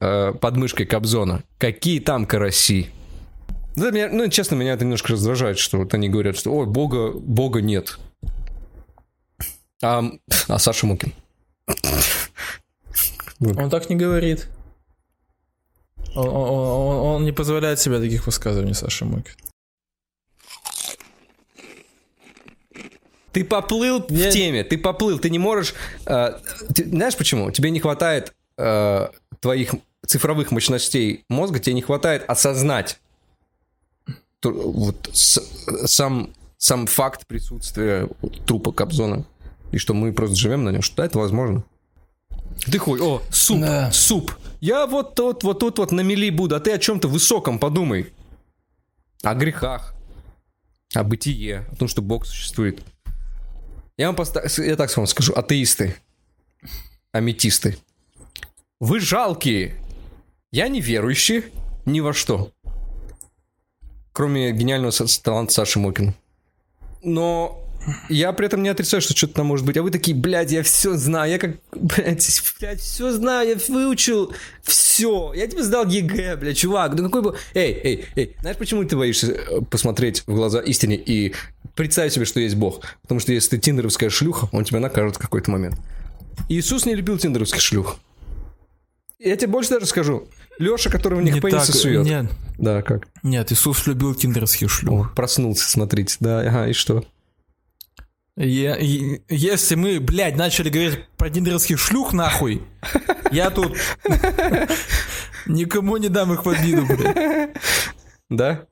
э, 0.00 0.32
под 0.32 0.56
мышкой 0.56 0.86
Кобзона? 0.86 1.44
Какие 1.58 2.00
там 2.00 2.26
караси? 2.26 2.90
Да, 3.76 3.90
меня, 3.90 4.10
ну, 4.12 4.28
честно, 4.28 4.56
меня 4.56 4.74
это 4.74 4.84
немножко 4.84 5.12
раздражает, 5.12 5.58
что 5.58 5.78
вот 5.78 5.94
они 5.94 6.08
говорят, 6.10 6.36
что 6.36 6.52
ой, 6.52 6.66
бога, 6.66 7.12
бога 7.12 7.62
нет. 7.62 7.98
А, 9.82 10.04
а 10.48 10.58
Саша 10.58 10.86
Мукин? 10.86 11.12
Он 13.40 13.70
так 13.70 13.88
не 13.88 13.96
говорит. 13.96 14.48
Он, 16.14 16.28
он- 16.28 16.50
он- 16.50 16.96
он 17.16 17.24
не 17.24 17.32
позволяет 17.32 17.78
себе 17.80 17.98
таких 17.98 18.26
высказываний, 18.26 18.74
Саша 18.74 19.04
Мук. 19.04 19.24
Ты 23.32 23.44
поплыл 23.44 24.04
Я- 24.08 24.30
в 24.30 24.32
теме, 24.32 24.62
ты 24.64 24.76
поплыл, 24.78 25.18
ты 25.18 25.30
не 25.30 25.38
можешь... 25.38 25.74
э, 26.06 26.32
ты- 26.74 26.84
знаешь 26.88 27.16
почему? 27.16 27.50
Тебе 27.50 27.70
не 27.70 27.80
хватает 27.80 28.34
э, 28.58 29.08
твоих 29.40 29.74
цифровых 30.06 30.50
мощностей 30.50 31.24
мозга, 31.28 31.58
тебе 31.58 31.74
не 31.74 31.82
хватает 31.82 32.24
осознать 32.28 32.98
вот 34.42 35.08
с- 35.12 35.40
сам, 35.86 36.30
сам 36.58 36.86
факт 36.86 37.26
присутствия 37.26 38.08
трупа 38.46 38.72
Кобзона. 38.72 39.24
И 39.70 39.78
что 39.78 39.94
мы 39.94 40.12
просто 40.12 40.36
живем 40.36 40.64
на 40.64 40.70
нем, 40.70 40.82
что 40.82 40.96
да, 40.96 41.06
это 41.06 41.18
возможно. 41.18 41.64
Ты 42.70 42.78
хуй, 42.78 43.00
о, 43.00 43.22
суп, 43.30 43.60
Да. 43.60 43.90
суп. 43.92 44.36
Я 44.60 44.86
вот 44.86 45.14
тут, 45.14 45.42
вот 45.44 45.60
тут 45.60 45.78
вот 45.78 45.92
на 45.92 46.00
мели 46.02 46.28
буду, 46.30 46.54
а 46.56 46.60
ты 46.60 46.72
о 46.72 46.78
чем-то 46.78 47.08
высоком 47.08 47.58
подумай. 47.58 48.12
О 49.22 49.34
грехах, 49.34 49.94
о 50.94 51.04
бытие, 51.04 51.64
о 51.72 51.76
том, 51.76 51.88
что 51.88 52.02
Бог 52.02 52.26
существует. 52.26 52.82
Я 54.02 54.08
вам 54.08 54.16
поста- 54.16 54.42
я 54.64 54.74
так 54.74 54.96
вам 54.96 55.06
скажу, 55.06 55.32
атеисты, 55.32 55.94
аметисты. 57.12 57.76
Вы 58.80 58.98
жалкие. 58.98 59.76
Я 60.50 60.66
не 60.66 60.80
верующий 60.80 61.44
ни 61.84 62.00
во 62.00 62.12
что. 62.12 62.50
Кроме 64.12 64.50
гениального 64.50 64.92
таланта 65.22 65.52
Саши 65.52 65.78
Мокина. 65.78 66.14
Но 67.04 67.64
я 68.08 68.32
при 68.32 68.46
этом 68.46 68.64
не 68.64 68.70
отрицаю, 68.70 69.00
что 69.02 69.16
что-то 69.16 69.34
там 69.34 69.46
может 69.46 69.64
быть. 69.64 69.76
А 69.76 69.84
вы 69.84 69.92
такие, 69.92 70.16
блядь, 70.16 70.50
я 70.50 70.64
все 70.64 70.96
знаю. 70.96 71.30
Я 71.30 71.38
как, 71.38 71.52
блядь, 71.70 72.42
блядь, 72.58 72.80
все 72.80 73.12
знаю. 73.12 73.50
Я 73.50 73.56
выучил 73.68 74.34
все. 74.64 75.32
Я 75.32 75.46
тебе 75.46 75.62
сдал 75.62 75.86
ЕГЭ, 75.86 76.38
блядь, 76.38 76.56
чувак. 76.56 76.96
Да 76.96 77.04
какой 77.04 77.22
бы... 77.22 77.36
Эй, 77.54 77.72
эй, 77.84 78.04
эй. 78.16 78.36
Знаешь, 78.40 78.56
почему 78.56 78.82
ты 78.84 78.96
боишься 78.96 79.28
э, 79.28 79.60
посмотреть 79.60 80.24
в 80.26 80.34
глаза 80.34 80.58
истине 80.58 80.96
и 80.96 81.34
представить 81.74 82.12
себе, 82.12 82.24
что 82.24 82.40
есть 82.40 82.54
Бог? 82.56 82.82
Потому 83.02 83.20
что 83.20 83.32
если 83.32 83.50
ты 83.50 83.58
тиндеровская 83.58 84.10
шлюха, 84.10 84.48
он 84.52 84.64
тебя 84.64 84.80
накажет 84.80 85.16
в 85.16 85.18
какой-то 85.18 85.50
момент. 85.50 85.76
Иисус 86.48 86.86
не 86.86 86.94
любил 86.94 87.18
тиндеровских 87.18 87.60
шлюх. 87.60 87.98
Я 89.18 89.36
тебе 89.36 89.52
больше 89.52 89.70
даже 89.70 89.86
скажу. 89.86 90.28
Леша, 90.58 90.90
который 90.90 91.18
в 91.18 91.22
них 91.22 91.34
Не 91.34 91.40
пенисы 91.40 91.72
так, 91.72 91.76
сует. 91.80 92.04
нет, 92.04 92.26
Да, 92.58 92.82
как? 92.82 93.08
нет, 93.22 93.52
Иисус 93.52 93.86
любил 93.86 94.14
киндерских 94.14 94.66
О, 94.66 94.68
шлюх. 94.68 95.14
проснулся, 95.14 95.68
смотрите. 95.68 96.16
Да, 96.20 96.40
ага, 96.40 96.68
и 96.68 96.72
что? 96.72 97.04
Я- 98.36 98.76
и- 98.76 99.20
если 99.28 99.74
мы, 99.76 100.00
блядь, 100.00 100.36
начали 100.36 100.70
говорить 100.70 101.06
про 101.16 101.30
киндерских 101.30 101.78
шлюх, 101.78 102.12
нахуй, 102.12 102.62
я 103.30 103.50
тут 103.50 103.76
никому 105.46 105.96
не 105.98 106.08
дам 106.08 106.32
их 106.32 106.44
в 106.44 106.48
обиду, 106.48 106.84
блядь. 106.86 107.50
Да? 108.28 108.66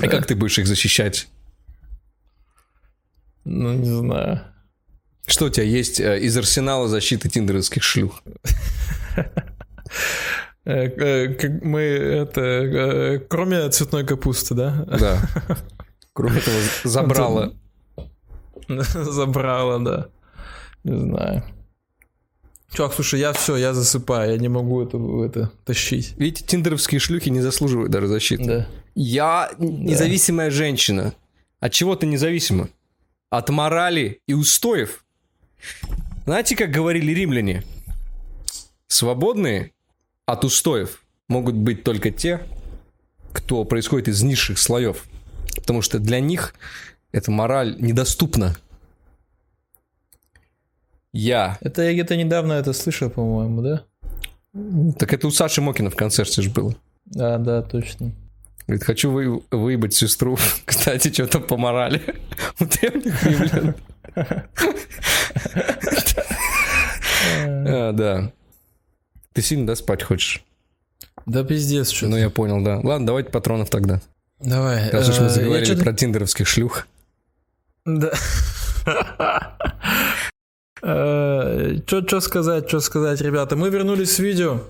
А 0.00 0.08
как 0.08 0.26
ты 0.26 0.34
будешь 0.34 0.58
их 0.58 0.66
защищать? 0.66 1.28
Ну, 3.44 3.72
не 3.74 3.90
знаю. 3.90 4.40
Что 5.26 5.46
у 5.46 5.50
тебя 5.50 5.64
есть 5.64 6.00
э, 6.00 6.20
из 6.20 6.36
арсенала 6.36 6.88
защиты 6.88 7.28
тиндеровских 7.28 7.82
шлюх? 7.82 8.22
Э, 10.66 10.86
э, 10.86 11.60
Мы 11.62 11.80
это 11.82 13.22
кроме 13.28 13.68
цветной 13.68 14.06
капусты, 14.06 14.54
да? 14.54 14.86
Да. 14.98 15.20
Кроме 16.14 16.40
того, 16.40 16.56
забрала. 16.84 17.52
Забрала, 18.68 19.78
да. 19.78 20.08
Не 20.84 20.96
знаю. 20.98 21.44
Чувак, 22.72 22.94
слушай, 22.94 23.20
я 23.20 23.32
все, 23.32 23.56
я 23.56 23.74
засыпаю, 23.74 24.32
я 24.32 24.38
не 24.38 24.48
могу 24.48 24.82
это, 24.82 24.96
это 25.24 25.52
тащить. 25.64 26.14
Видите, 26.16 26.44
тиндеровские 26.46 26.98
шлюхи 26.98 27.28
не 27.28 27.40
заслуживают 27.40 27.90
даже 27.90 28.06
защиты. 28.06 28.44
Да. 28.44 28.66
Я 28.94 29.50
независимая 29.58 30.50
женщина. 30.50 31.14
От 31.60 31.72
чего 31.72 31.94
ты 31.94 32.06
независима? 32.06 32.68
От 33.34 33.48
морали 33.48 34.20
и 34.28 34.32
устоев. 34.32 35.04
Знаете, 36.24 36.54
как 36.54 36.70
говорили 36.70 37.10
римляне? 37.10 37.64
Свободные 38.86 39.72
от 40.24 40.44
устоев 40.44 41.04
могут 41.26 41.56
быть 41.56 41.82
только 41.82 42.12
те, 42.12 42.46
кто 43.32 43.64
происходит 43.64 44.06
из 44.06 44.22
низших 44.22 44.56
слоев. 44.56 45.08
Потому 45.56 45.82
что 45.82 45.98
для 45.98 46.20
них 46.20 46.54
эта 47.10 47.32
мораль 47.32 47.74
недоступна. 47.80 48.54
Я. 51.12 51.58
Это 51.60 51.82
я 51.82 51.92
где-то 51.92 52.14
недавно 52.14 52.52
это 52.52 52.72
слышал, 52.72 53.10
по-моему, 53.10 53.62
да? 53.62 53.84
Так 54.96 55.12
это 55.12 55.26
у 55.26 55.32
Саши 55.32 55.60
Мокина 55.60 55.90
в 55.90 55.96
концерте 55.96 56.40
же 56.40 56.50
было. 56.50 56.76
Да, 57.06 57.38
да, 57.38 57.62
точно. 57.62 58.12
Говорит, 58.68 58.84
хочу 58.84 59.10
вы, 59.10 59.42
выебать 59.50 59.92
сестру. 59.92 60.38
Кстати, 60.64 61.12
что-то 61.12 61.40
по 61.40 61.56
морали. 61.56 62.00
У 62.60 62.64
древних 62.64 63.22
римлян. 63.24 63.74
А, 67.66 67.92
Да. 67.92 68.32
Ты 69.32 69.42
сильно, 69.42 69.66
да, 69.66 69.74
спать 69.74 70.02
хочешь? 70.02 70.44
Да 71.26 71.42
пиздец, 71.42 71.90
что 71.90 72.06
Ну, 72.06 72.16
я 72.16 72.30
понял, 72.30 72.62
да. 72.62 72.78
Ладно, 72.82 73.06
давайте 73.06 73.30
патронов 73.30 73.68
тогда. 73.70 74.00
Давай. 74.38 74.90
Раз 74.90 75.08
уж 75.08 75.16
э, 75.16 75.20
мы 75.22 75.26
я 75.26 75.30
заговорили 75.30 75.82
про 75.82 75.92
тиндеровских 75.92 76.46
шлюх. 76.46 76.86
Да. 77.84 78.12
Что 80.80 82.20
сказать, 82.20 82.68
что 82.68 82.80
сказать, 82.80 83.22
ребята? 83.22 83.56
Мы 83.56 83.70
вернулись 83.70 84.14
с 84.14 84.18
видео. 84.18 84.60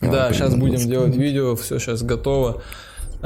Да, 0.00 0.26
блин, 0.26 0.34
сейчас 0.34 0.54
будем 0.56 0.88
делать 0.88 1.14
видео, 1.14 1.54
все 1.54 1.78
сейчас 1.78 2.02
готово. 2.02 2.62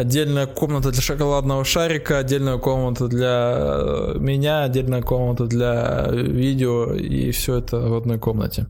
Отдельная 0.00 0.46
комната 0.46 0.92
для 0.92 1.02
шоколадного 1.02 1.62
шарика, 1.62 2.16
отдельная 2.16 2.56
комната 2.56 3.06
для 3.06 3.54
э, 3.58 4.16
меня, 4.18 4.62
отдельная 4.62 5.02
комната 5.02 5.44
для 5.44 6.08
видео, 6.10 6.94
и 6.94 7.30
все 7.32 7.58
это 7.58 7.76
в 7.76 7.94
одной 7.94 8.18
комнате. 8.18 8.66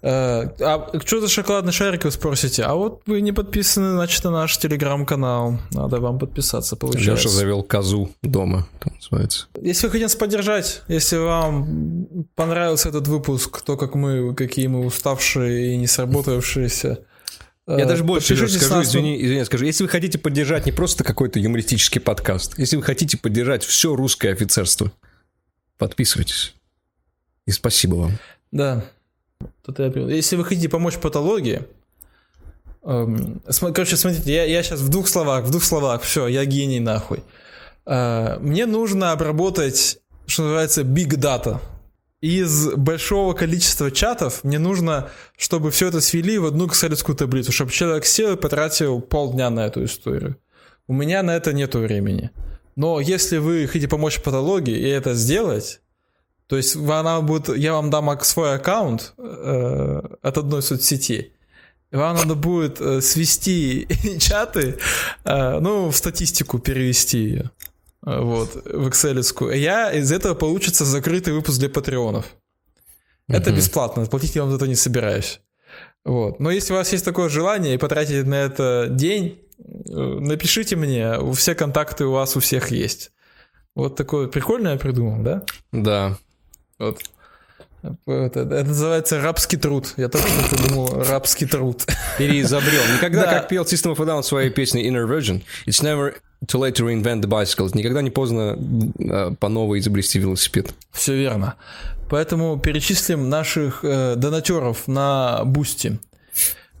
Э, 0.00 0.48
А 0.60 0.98
что 1.04 1.20
за 1.20 1.28
шоколадный 1.28 1.74
шарик, 1.74 2.04
вы 2.04 2.10
спросите? 2.10 2.62
А 2.62 2.74
вот 2.74 3.02
вы 3.04 3.20
не 3.20 3.32
подписаны, 3.32 3.90
значит, 3.90 4.24
на 4.24 4.30
наш 4.30 4.56
телеграм-канал. 4.56 5.58
Надо 5.72 6.00
вам 6.00 6.18
подписаться, 6.18 6.74
получается. 6.74 7.28
Леша 7.28 7.28
завел 7.28 7.62
козу 7.62 8.08
дома, 8.22 8.66
там 8.78 8.94
называется. 8.94 9.46
Если 9.60 9.88
вы 9.88 9.90
хотите 9.90 10.06
нас 10.06 10.16
поддержать, 10.16 10.84
если 10.88 11.18
вам 11.18 12.24
понравился 12.34 12.88
этот 12.88 13.08
выпуск, 13.08 13.60
то, 13.60 13.76
как 13.76 13.94
мы, 13.94 14.34
какие 14.34 14.68
мы 14.68 14.86
уставшие 14.86 15.74
и 15.74 15.76
не 15.76 15.86
сработавшиеся. 15.86 17.00
Я 17.78 17.84
э, 17.84 17.88
даже 17.88 18.04
больше 18.04 18.36
скажу, 18.48 18.82
извини, 18.82 19.24
извини, 19.24 19.44
скажу. 19.44 19.64
Если 19.64 19.84
вы 19.84 19.88
хотите 19.88 20.18
поддержать 20.18 20.66
не 20.66 20.72
просто 20.72 21.04
какой-то 21.04 21.38
юмористический 21.38 22.00
подкаст, 22.00 22.58
если 22.58 22.76
вы 22.76 22.82
хотите 22.82 23.16
поддержать 23.16 23.64
все 23.64 23.94
русское 23.94 24.32
офицерство, 24.32 24.92
подписывайтесь. 25.78 26.54
И 27.46 27.52
спасибо 27.52 27.94
вам. 27.94 28.18
Да. 28.50 28.84
Тут 29.64 29.78
я. 29.78 29.86
Если 29.86 30.36
вы 30.36 30.44
хотите 30.44 30.68
помочь 30.68 30.98
патологии, 30.98 31.62
эм, 32.82 33.40
короче, 33.74 33.96
смотрите, 33.96 34.34
я, 34.34 34.44
я 34.44 34.62
сейчас 34.62 34.80
в 34.80 34.88
двух 34.88 35.08
словах, 35.08 35.44
в 35.44 35.50
двух 35.50 35.62
словах, 35.62 36.02
все, 36.02 36.26
я 36.26 36.44
гений 36.44 36.80
нахуй. 36.80 37.22
Э, 37.86 38.38
мне 38.40 38.66
нужно 38.66 39.12
обработать, 39.12 40.00
что 40.26 40.42
называется, 40.42 40.82
big 40.82 41.10
data. 41.10 41.60
Из 42.20 42.68
большого 42.74 43.32
количества 43.32 43.90
чатов 43.90 44.44
мне 44.44 44.58
нужно, 44.58 45.08
чтобы 45.38 45.70
все 45.70 45.88
это 45.88 46.02
свели 46.02 46.38
в 46.38 46.44
одну 46.44 46.66
экселевскую 46.66 47.16
таблицу, 47.16 47.50
чтобы 47.50 47.72
человек 47.72 48.04
сел 48.04 48.34
и 48.34 48.36
потратил 48.36 49.00
полдня 49.00 49.48
на 49.48 49.66
эту 49.66 49.84
историю. 49.84 50.36
У 50.86 50.92
меня 50.92 51.22
на 51.22 51.34
это 51.34 51.54
нету 51.54 51.78
времени. 51.78 52.30
Но 52.76 53.00
если 53.00 53.38
вы 53.38 53.66
хотите 53.66 53.88
помочь 53.88 54.20
патологии 54.20 54.76
и 54.76 54.88
это 54.88 55.14
сделать, 55.14 55.80
то 56.46 56.56
есть 56.56 56.76
она 56.76 57.20
будет, 57.22 57.56
я 57.56 57.72
вам 57.72 57.90
дам 57.90 58.18
свой 58.22 58.56
аккаунт 58.56 59.14
э, 59.16 60.00
от 60.20 60.36
одной 60.36 60.62
соцсети. 60.62 61.32
Вам 61.92 62.16
надо 62.16 62.34
будет 62.34 62.80
э, 62.80 63.00
свести 63.00 63.88
чаты, 64.18 64.78
э, 65.24 65.58
ну, 65.58 65.88
в 65.88 65.96
статистику 65.96 66.58
перевести 66.58 67.18
ее. 67.18 67.50
Вот, 68.02 68.54
в 68.54 68.88
Excel. 68.88 69.56
Я 69.56 69.90
из 69.92 70.10
этого 70.10 70.34
получится 70.34 70.84
закрытый 70.84 71.34
выпуск 71.34 71.58
для 71.58 71.68
патреонов. 71.68 72.26
Это 73.28 73.52
бесплатно, 73.52 74.06
платить 74.06 74.34
я 74.34 74.42
вам 74.42 74.50
за 74.50 74.56
это 74.56 74.66
не 74.66 74.74
собираюсь. 74.74 75.40
Вот. 76.04 76.40
Но 76.40 76.50
если 76.50 76.72
у 76.72 76.76
вас 76.76 76.92
есть 76.92 77.04
такое 77.04 77.28
желание 77.28 77.74
и 77.74 77.78
потратить 77.78 78.26
на 78.26 78.34
это 78.34 78.88
день, 78.90 79.42
э, 79.58 79.92
напишите 79.92 80.74
мне, 80.76 81.16
все 81.34 81.54
контакты 81.54 82.06
у 82.06 82.12
вас 82.12 82.36
у 82.36 82.40
всех 82.40 82.70
есть. 82.70 83.12
Вот 83.76 83.96
такое 83.96 84.26
прикольное 84.26 84.72
я 84.72 84.78
придумал, 84.78 85.22
да? 85.22 85.44
Да. 85.72 86.16
Вот. 86.78 87.00
Это, 88.06 88.40
это 88.40 88.64
называется 88.64 89.20
рабский 89.22 89.58
труд. 89.58 89.94
Я 89.96 90.08
только 90.08 90.26
что 90.28 90.56
придумал 90.56 91.02
рабский 91.04 91.46
труд. 91.46 91.86
Переизобрел. 92.18 92.82
Никогда, 92.96 93.22
Да. 93.26 93.30
как 93.38 93.48
пел 93.48 93.62
System 93.64 93.94
of 93.94 94.02
a 94.02 94.06
Down 94.06 94.22
в 94.22 94.26
своей 94.26 94.50
песне 94.50 94.86
Innervision, 94.88 95.42
it's 95.66 95.82
never 95.82 96.14
too 96.46 96.58
late 96.58 96.74
to 96.74 96.84
reinvent 96.84 97.22
the 97.22 97.28
bicycle. 97.28 97.70
Никогда 97.74 98.02
не 98.02 98.10
поздно 98.10 98.58
э, 98.98 99.32
по 99.38 99.48
новой 99.48 99.80
изобрести 99.80 100.18
велосипед. 100.18 100.72
Все 100.92 101.16
верно. 101.16 101.56
Поэтому 102.08 102.58
перечислим 102.58 103.28
наших 103.28 103.84
э, 103.84 104.16
донатеров 104.16 104.88
на 104.88 105.42
Boosty. 105.44 105.98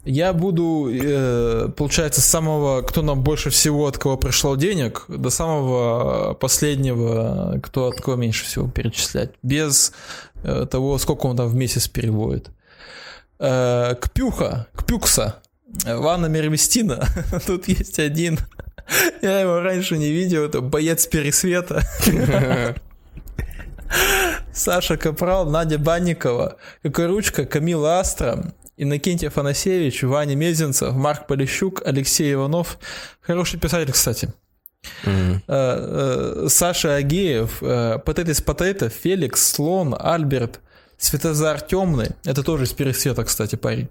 Я 0.04 0.32
буду, 0.32 0.88
э, 0.90 1.68
получается, 1.76 2.22
с 2.22 2.26
самого, 2.26 2.80
кто 2.82 3.02
нам 3.02 3.22
больше 3.22 3.50
всего 3.50 3.86
от 3.86 3.98
кого 3.98 4.16
пришло 4.16 4.56
денег, 4.56 5.04
до 5.08 5.28
самого 5.28 6.34
последнего, 6.34 7.60
кто 7.62 7.88
от 7.88 8.00
кого 8.00 8.16
меньше 8.16 8.46
всего 8.46 8.66
перечислять. 8.66 9.32
Без 9.42 9.92
э, 10.42 10.66
того, 10.70 10.96
сколько 10.98 11.26
он 11.26 11.36
там 11.36 11.48
в 11.48 11.54
месяц 11.54 11.86
переводит. 11.86 12.50
Э, 13.38 13.94
Кпюха, 14.00 14.68
Кпюкса, 14.74 15.42
Ванна 15.84 16.26
Мервестина. 16.26 17.08
Тут 17.46 17.68
есть 17.68 17.98
один. 17.98 18.38
Я 19.22 19.40
его 19.40 19.60
раньше 19.60 19.98
не 19.98 20.10
видел. 20.10 20.44
Это 20.44 20.60
боец 20.60 21.06
Пересвета. 21.06 21.82
Саша 24.52 24.96
Капрал, 24.96 25.48
Надя 25.48 25.78
Банникова, 25.78 26.56
Кокоручка, 26.82 27.44
Камила 27.46 28.00
Астра, 28.00 28.52
Иннокентий 28.76 29.28
Афанасьевич, 29.28 30.02
Ваня 30.02 30.34
Мезенцев, 30.34 30.94
Марк 30.94 31.26
Полищук, 31.26 31.82
Алексей 31.84 32.32
Иванов. 32.32 32.78
Хороший 33.20 33.58
писатель, 33.58 33.92
кстати. 33.92 34.32
Э, 35.04 35.38
э, 35.46 36.46
Саша 36.48 36.96
Агеев, 36.96 37.62
э, 37.62 37.98
Патетис 37.98 38.40
Патета, 38.40 38.88
Феликс, 38.88 39.52
Слон, 39.52 39.94
Альберт, 39.98 40.60
Светозар 40.96 41.60
Темный. 41.60 42.10
Это 42.24 42.42
тоже 42.42 42.64
из 42.64 42.72
Пересвета, 42.72 43.24
кстати, 43.24 43.56
парень. 43.56 43.88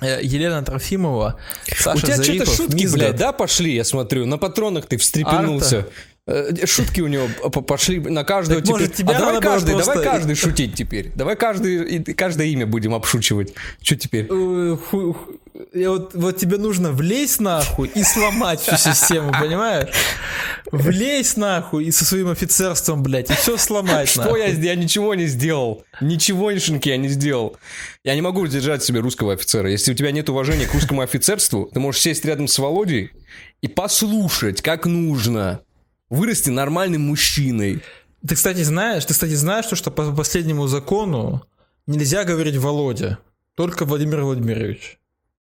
Э, 0.00 0.20
Елена 0.22 0.62
Трофимова, 0.62 1.38
Саша 1.76 1.96
У 1.98 2.00
тебя 2.00 2.22
что-то 2.22 2.46
шутки, 2.46 2.74
Мизгот. 2.82 2.98
блядь, 3.00 3.16
да, 3.16 3.32
пошли, 3.32 3.74
я 3.74 3.84
смотрю. 3.84 4.26
На 4.26 4.36
патронах 4.38 4.86
ты 4.86 4.96
встрепенулся. 4.98 5.86
Э, 6.28 6.66
Шутки 6.66 7.00
у 7.00 7.06
него 7.06 7.28
пошли 7.50 8.00
на 8.00 8.24
каждого 8.24 8.60
Так, 8.60 8.64
теперь. 8.66 8.80
может, 8.80 8.94
тебя 8.96 9.16
а 9.16 9.18
давай 9.20 9.40
каждый, 9.40 9.70
давай 9.70 9.84
просто- 9.84 10.02
каждый 10.02 10.34
шутить 10.36 10.74
теперь. 10.74 11.12
Давай 11.14 11.36
каждый, 11.36 12.02
каждое 12.14 12.48
имя 12.48 12.66
будем 12.66 12.94
обшучивать. 12.94 13.54
Что 13.80 13.94
теперь? 13.96 14.26
Э, 14.28 14.76
ху- 14.90 15.16
и 15.72 15.86
вот, 15.86 16.14
вот 16.14 16.36
тебе 16.36 16.58
нужно 16.58 16.92
влезть 16.92 17.40
нахуй 17.40 17.90
и 17.94 18.02
сломать 18.02 18.60
всю 18.60 18.76
систему, 18.76 19.32
понимаешь? 19.32 19.88
Влезть 20.70 21.36
нахуй 21.36 21.84
и 21.84 21.90
со 21.90 22.04
своим 22.04 22.28
офицерством, 22.28 23.02
блядь, 23.02 23.30
и 23.30 23.34
все 23.34 23.56
сломать 23.56 24.08
Что 24.08 24.22
нахуй. 24.22 24.40
я? 24.40 24.48
Я 24.48 24.74
ничего 24.74 25.14
не 25.14 25.26
сделал. 25.26 25.84
Ничегошеньки 26.00 26.88
я 26.88 26.96
не 26.96 27.08
сделал. 27.08 27.56
Я 28.04 28.14
не 28.14 28.20
могу 28.20 28.40
удержать 28.40 28.82
себе 28.82 29.00
русского 29.00 29.34
офицера. 29.34 29.70
Если 29.70 29.92
у 29.92 29.94
тебя 29.94 30.10
нет 30.10 30.28
уважения 30.28 30.66
к 30.66 30.74
русскому 30.74 31.02
офицерству, 31.02 31.70
ты 31.72 31.80
можешь 31.80 32.02
сесть 32.02 32.24
рядом 32.24 32.48
с 32.48 32.58
Володей 32.58 33.12
и 33.62 33.68
послушать, 33.68 34.62
как 34.62 34.86
нужно. 34.86 35.60
Вырасти 36.10 36.50
нормальным 36.50 37.02
мужчиной. 37.02 37.82
Ты, 38.26 38.34
кстати, 38.34 38.62
знаешь, 38.62 39.04
ты, 39.04 39.14
кстати, 39.14 39.34
знаешь, 39.34 39.66
что 39.66 39.90
по 39.90 40.12
последнему 40.12 40.66
закону 40.66 41.44
нельзя 41.86 42.24
говорить 42.24 42.56
Володя, 42.56 43.18
только 43.54 43.84
Владимир 43.84 44.22
Владимирович. 44.22 44.98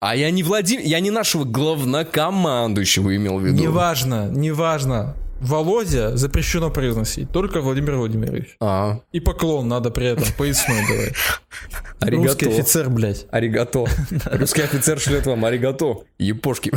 А 0.01 0.15
я 0.15 0.31
не 0.31 0.43
Владимир, 0.43 0.83
я 0.85 0.99
не 1.01 1.11
нашего 1.11 1.43
главнокомандующего 1.43 3.15
имел 3.17 3.39
в 3.39 3.45
виду. 3.45 3.61
Неважно, 3.61 4.29
неважно. 4.29 5.15
Володя 5.41 6.17
запрещено 6.17 6.69
произносить, 6.69 7.31
только 7.31 7.61
Владимир 7.61 7.95
Владимирович. 7.95 8.57
А, 8.59 8.99
И 9.13 9.21
поклон 9.21 9.69
надо 9.69 9.89
при 9.89 10.07
этом, 10.07 10.25
поясной 10.37 10.81
давай. 10.87 11.13
аригато. 12.01 12.27
Русский 12.27 12.45
офицер, 12.47 12.89
блядь. 12.89 13.25
Аригато. 13.31 13.85
Русский 14.31 14.61
офицер 14.63 14.99
шлет 14.99 15.25
вам 15.25 15.45
аригато. 15.45 16.01
Епошки. 16.17 16.71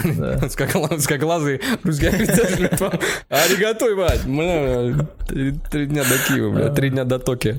Скакала- 0.49 0.97
Скоглазый 1.01 1.61
русский 1.83 2.07
офицер 2.07 2.49
шлет 2.57 2.81
вам 2.81 2.93
аригато. 3.29 3.87
Бля, 4.27 5.07
Три 5.71 5.87
дня 5.87 6.05
до 6.05 6.19
Киева, 6.29 6.51
бля, 6.55 6.69
три 6.69 6.91
дня 6.91 7.05
до 7.05 7.19
Токио. 7.19 7.55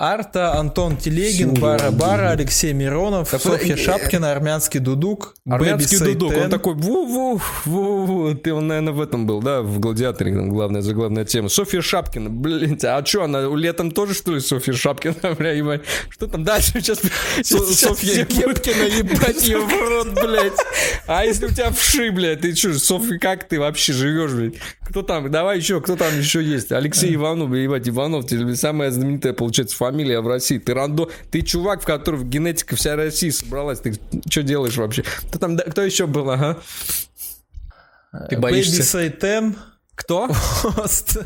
Арта, 0.00 0.54
Антон 0.54 0.96
Телегин, 0.96 1.52
Бара 1.52 1.90
Бара, 1.90 2.30
Алексей 2.30 2.72
Миронов, 2.72 3.28
Софья 3.28 3.76
Шапкина, 3.76 4.32
Армянский 4.32 4.80
Дудук, 4.80 5.34
Армянский 5.46 5.98
Бэби 5.98 6.12
дудук, 6.14 6.30
Сайтен. 6.30 6.44
он 6.44 6.50
такой, 6.50 6.74
ву-ву, 6.74 7.42
ву-ву. 7.66 8.34
Ты, 8.34 8.54
он, 8.54 8.66
наверное, 8.66 8.94
в 8.94 9.00
этом 9.02 9.26
был, 9.26 9.42
да, 9.42 9.60
в 9.60 9.78
«Гладиаторе», 9.78 10.34
там 10.34 10.48
главная 10.48 10.80
заглавная 10.80 11.26
тема. 11.26 11.50
Софья 11.50 11.82
Шапкина, 11.82 12.30
блин, 12.30 12.78
а 12.82 13.04
что, 13.04 13.24
она 13.24 13.42
летом 13.54 13.90
тоже, 13.90 14.14
что 14.14 14.32
ли, 14.32 14.40
Софья 14.40 14.72
Шапкина, 14.72 15.34
бля, 15.38 15.52
ебать? 15.52 15.82
Что 16.08 16.26
там 16.28 16.44
дальше 16.44 16.80
сейчас? 16.80 17.02
Софья 17.42 18.24
Кепкина, 18.24 18.84
ебать 18.84 19.46
ее 19.46 19.60
в 19.60 19.70
рот, 19.70 20.14
блядь. 20.14 20.58
А 21.08 21.26
если 21.26 21.44
у 21.44 21.50
тебя 21.50 21.70
вши, 21.72 22.10
блядь, 22.10 22.40
ты 22.40 22.54
что, 22.54 22.72
Софья, 22.78 23.18
как 23.18 23.46
ты 23.48 23.60
вообще 23.60 23.92
живешь, 23.92 24.32
блядь? 24.32 24.54
Кто 24.88 25.02
там, 25.02 25.30
давай 25.30 25.58
еще, 25.58 25.80
кто 25.82 25.94
там 25.94 26.18
еще 26.18 26.42
есть? 26.42 26.72
Алексей 26.72 27.14
Иванов, 27.14 27.52
ебать, 27.52 27.86
Иванов, 27.86 28.26
тебе 28.26 28.56
самая 28.56 28.90
знаменитая, 28.90 29.34
получается, 29.34 29.76
фамилия 29.76 29.89
в 29.90 30.26
России. 30.28 30.58
Ты 30.58 30.74
рандо, 30.74 31.10
ты 31.30 31.42
чувак, 31.42 31.82
в 31.82 31.84
котором 31.86 32.28
генетика 32.28 32.76
вся 32.76 32.96
России 32.96 33.30
собралась. 33.30 33.80
Ты 33.80 33.94
что 34.28 34.42
делаешь 34.42 34.76
вообще? 34.76 35.02
Кто 35.28 35.38
там, 35.38 35.56
да, 35.56 35.64
кто 35.64 35.82
еще 35.82 36.06
был, 36.06 36.30
ага? 36.30 36.58
Ты 38.28 38.36
Baby 38.36 38.40
боишься? 38.40 38.82
Satan. 38.82 39.56
Кто? 39.94 40.28
Пост. 40.76 41.18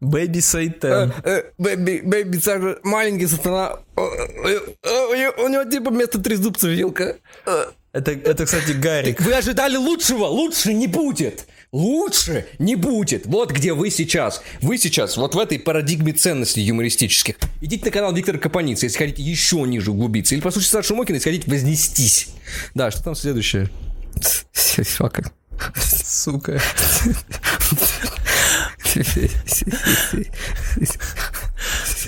Baby 0.00 0.38
Satan. 0.40 1.12
Э, 1.24 1.42
Baby, 1.58 2.00
Baby, 2.04 2.38
Саша, 2.38 2.78
маленький 2.82 3.26
сатана. 3.26 3.78
Э, 3.96 4.00
э, 4.44 4.58
э, 4.82 5.30
У 5.44 5.48
него 5.48 5.64
типа 5.64 5.90
вместо 5.90 6.20
трезубца 6.20 6.68
вилка. 6.68 7.16
Э, 7.44 7.64
Это, 7.92 8.12
это, 8.12 8.44
кстати, 8.44 8.72
Гарик. 8.72 9.20
Вы 9.20 9.34
ожидали 9.34 9.76
лучшего? 9.76 10.26
Лучше 10.26 10.72
не 10.72 10.86
будет. 10.86 11.46
Лучше 11.70 12.46
не 12.58 12.76
будет. 12.76 13.26
Вот 13.26 13.52
где 13.52 13.74
вы 13.74 13.90
сейчас. 13.90 14.42
Вы 14.62 14.78
сейчас 14.78 15.18
вот 15.18 15.34
в 15.34 15.38
этой 15.38 15.58
парадигме 15.58 16.12
ценностей 16.12 16.62
юмористических. 16.62 17.36
Идите 17.60 17.84
на 17.84 17.90
канал 17.90 18.14
Виктора 18.14 18.38
Капаницы, 18.38 18.86
если 18.86 18.98
хотите 18.98 19.22
еще 19.22 19.58
ниже 19.58 19.90
углубиться. 19.90 20.34
Или 20.34 20.40
послушайте 20.40 20.72
Сашу 20.72 20.96
Мокина, 20.96 21.16
если 21.16 21.30
хотите 21.30 21.50
вознестись. 21.50 22.28
Да, 22.74 22.90
что 22.90 23.04
там 23.04 23.14
следующее? 23.14 23.68
Фак. 24.96 25.30
Сука. 25.76 26.58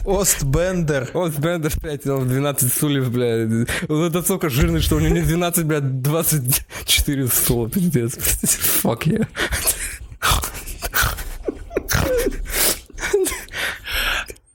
Остбендер. 0.05 1.11
Он 1.15 1.31
с 1.33 1.37
Бендер 1.37 1.73
5, 1.81 2.07
он 2.07 2.29
12 2.29 2.73
стульев, 2.73 3.11
бля. 3.11 3.67
Вот 3.89 4.11
это 4.11 4.23
столько 4.23 4.49
жирный, 4.49 4.81
что 4.81 4.97
у 4.97 5.01
него 5.01 5.15
не 5.15 5.23
12, 5.23 5.65
бля, 5.65 5.81
24 5.81 7.29
стула, 7.29 7.69
пиздец. 7.71 8.17
Fuck 8.83 9.05
yeah. 9.07 9.27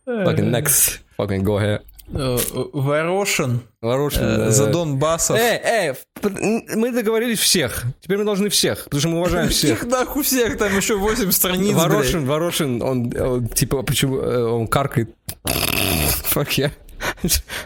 Fucking 0.06 0.52
next. 0.52 1.00
Fucking 1.18 1.44
go 1.44 1.58
ahead. 1.58 1.82
Э, 2.14 2.38
Ворошин. 2.74 3.62
Ворошин. 3.82 4.22
э, 4.24 4.48
э, 4.48 4.52
Задон 4.52 4.98
Басов. 5.00 5.38
Эй, 5.40 5.60
эй, 5.64 5.94
п- 6.22 6.30
мы 6.76 6.92
договорились 6.92 7.40
всех. 7.40 7.84
Теперь 8.02 8.18
мы 8.20 8.26
должны 8.26 8.50
всех, 8.50 8.84
потому 8.86 9.00
что 9.00 9.10
мы 9.10 9.18
уважаем 9.20 9.50
всех. 9.50 9.80
Всех 9.80 9.90
нахуй 9.92 10.24
всех, 10.24 10.58
там 10.58 10.76
еще 10.78 10.96
8 10.98 11.32
страниц, 11.32 11.74
блядь. 11.74 11.76
Ворошин, 11.88 12.26
Ворошин, 12.26 12.82
он, 12.82 13.14
он, 13.20 13.48
типа, 13.48 13.82
почему, 13.84 14.18
э, 14.18 14.44
он 14.44 14.68
каркает. 14.68 15.10
Fuck 15.46 16.50
yeah. 16.58 16.72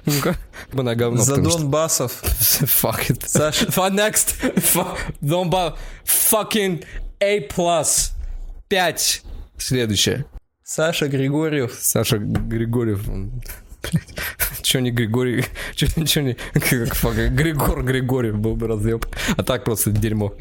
Ну-ка, 0.06 0.36
бы 0.74 0.84
на 0.84 0.96
говно, 0.96 1.22
Задон 1.22 1.70
Басов. 1.70 2.22
Fuck 2.24 3.10
it. 3.10 3.24
Саша- 3.28 3.66
For 3.70 3.90
next. 3.92 4.36
Домба. 5.22 5.78
Fucking 6.06 6.84
A+. 7.22 7.84
Пять. 8.68 9.22
Следующее. 9.58 10.26
Саша 10.64 11.08
Григорьев. 11.08 11.78
Саша 11.80 12.18
Григорьев. 12.18 13.02
Чё 14.62 14.80
не 14.80 14.92
Григорий? 14.92 15.46
Чё, 15.76 15.88
чё 16.06 16.22
не... 16.22 16.34
Как, 16.54 16.96
fuck, 16.96 17.30
Григор 17.30 17.84
Григорьев 17.84 18.38
был 18.38 18.56
бы 18.56 18.68
разъеб. 18.68 19.06
А 19.38 19.44
так 19.44 19.64
просто 19.64 19.92
дерьмо. 19.92 20.34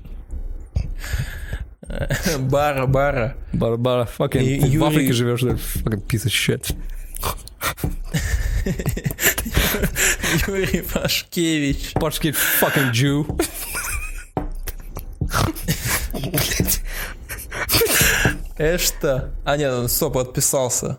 Бара 2.38 2.87
Бара. 2.87 3.37
Барбара, 3.53 4.09
fucking... 4.18 4.42
И 4.42 4.61
в 4.61 4.66
Юрий- 4.66 4.87
Африке 4.87 5.12
живешь, 5.12 5.40
да? 5.42 5.53
Fucking 5.53 6.07
piece 6.07 6.27
of 6.27 6.31
shit. 6.31 6.74
Юрий 10.46 10.83
Пашкевич. 10.83 11.92
Пашки 11.94 12.35
fucking 12.61 12.92
Jew. 12.92 13.27
Эшта. 18.59 19.33
А, 19.44 19.57
нет, 19.57 19.72
он 19.72 19.88
стоп, 19.88 20.18
отписался. 20.18 20.98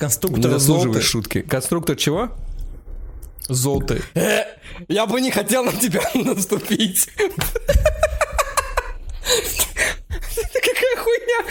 Конструктор 0.00 0.58
Золты. 0.58 1.02
шутки. 1.02 1.42
Конструктор 1.42 1.94
чего? 1.94 2.30
Золты. 3.48 4.00
Э, 4.14 4.44
я 4.88 5.04
бы 5.06 5.20
не 5.20 5.30
хотел 5.30 5.62
на 5.62 5.72
тебя 5.72 6.00
наступить. 6.14 7.06
Какая 10.54 10.96
хуйня. 10.96 11.44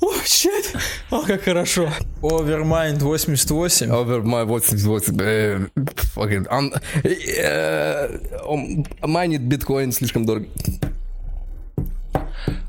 О, 0.00 0.12
shit. 0.24 0.76
О, 1.10 1.22
как 1.22 1.42
хорошо. 1.44 1.88
Overmind 2.20 2.98
88. 2.98 3.90
Over 3.90 4.22
my 4.22 4.44
88. 4.44 5.16
э, 5.20 5.68
fucking, 6.14 6.46
он, 6.50 6.74
э, 7.02 8.18
он 8.44 8.86
майнит 9.00 9.40
биткоин 9.40 9.90
слишком 9.92 10.26
дорого. 10.26 10.46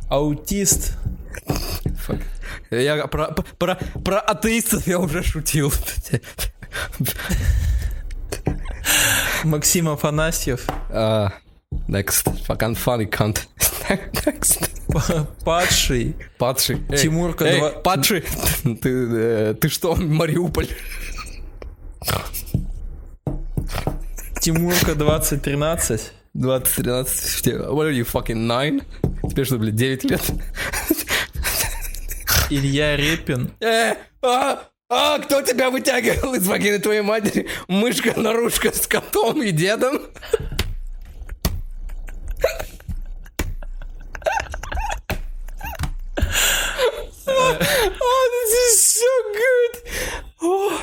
Аутист. 0.10 0.94
Fuck. 2.08 2.22
Я 2.72 3.08
про, 3.08 3.34
про, 3.58 3.78
про 4.04 4.20
атеистов 4.20 4.88
я 4.88 5.00
уже 5.00 5.24
шутил. 5.24 5.72
Максим 9.44 9.90
Афанасьев. 9.90 10.66
А, 10.90 11.32
Next. 11.88 12.28
Fucking 12.48 12.76
funny 12.76 13.08
cunt. 13.10 13.48
Next. 14.26 14.70
Падший. 15.44 16.16
Падший. 16.38 16.82
Эй, 16.90 16.98
Тимурка 16.98 17.46
эй, 17.46 17.62
Падший. 17.84 18.22
Ты, 18.82 18.90
э, 18.90 19.54
ты 19.54 19.70
что, 19.70 19.96
Мариуполь? 19.96 20.68
Тимурка 24.40 24.96
2013. 24.96 26.12
2013. 26.34 27.48
What 27.48 27.88
are 27.88 27.92
you, 27.92 28.06
fucking 28.06 28.48
nine? 28.48 28.84
Тебе 29.30 29.46
что, 29.46 29.58
блядь, 29.58 29.76
9 29.76 30.04
лет? 30.06 30.22
Илья 32.50 32.96
Репин. 32.96 33.52
Э, 33.60 33.96
а, 34.22 34.64
а, 34.90 35.20
кто 35.20 35.42
тебя 35.42 35.70
вытягивал 35.70 36.36
из 36.36 36.48
вагины 36.48 36.80
твоей 36.80 37.02
матери? 37.02 37.48
Мышка, 37.68 38.18
наружка 38.20 38.72
с 38.72 38.88
котом 38.88 39.42
и 39.44 39.52
дедом? 39.52 40.02
Oh, 47.30 48.30
this 48.32 48.54
is 48.68 49.02
so 49.02 49.14
good. 49.34 49.74
Oh. 50.42 50.80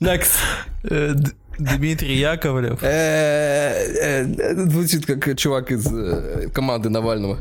Next. 0.00 0.38
Э, 0.84 1.14
Дмитрий 1.58 2.16
Яковлев. 2.18 2.82
Э, 2.82 4.24
э, 4.28 4.54
Звучит 4.70 5.06
как 5.06 5.36
чувак 5.36 5.72
из 5.72 5.86
э, 5.92 6.48
команды 6.54 6.88
Навального. 6.88 7.38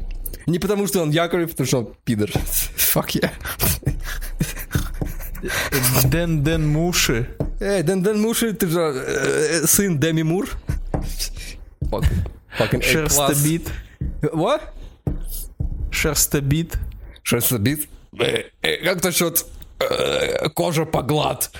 Не 0.47 0.59
потому, 0.59 0.87
что 0.87 1.01
он 1.01 1.11
Яковлев, 1.11 1.51
потому 1.51 1.67
что 1.67 1.77
он 1.79 1.93
пидор. 2.05 2.29
Fuck 2.77 3.09
yeah. 3.15 3.31
Дэн 6.07 6.43
Дэн 6.43 6.67
Муши. 6.67 7.29
Эй, 7.59 7.83
Дэн 7.83 8.01
Дэн 8.01 8.19
Муши, 8.19 8.53
ты 8.53 8.67
же 8.67 8.79
э, 8.79 9.67
сын 9.67 9.99
Деми 9.99 10.23
Мур. 10.23 10.49
Шерстобит. 12.81 13.69
What? 14.21 14.61
Шерстобит. 15.91 16.77
Шерстобит? 17.23 17.89
Э, 18.17 18.43
э, 18.61 18.83
Как 18.83 19.03
насчет 19.03 19.45
э, 19.79 20.49
кожа 20.49 20.85
поглад? 20.85 21.51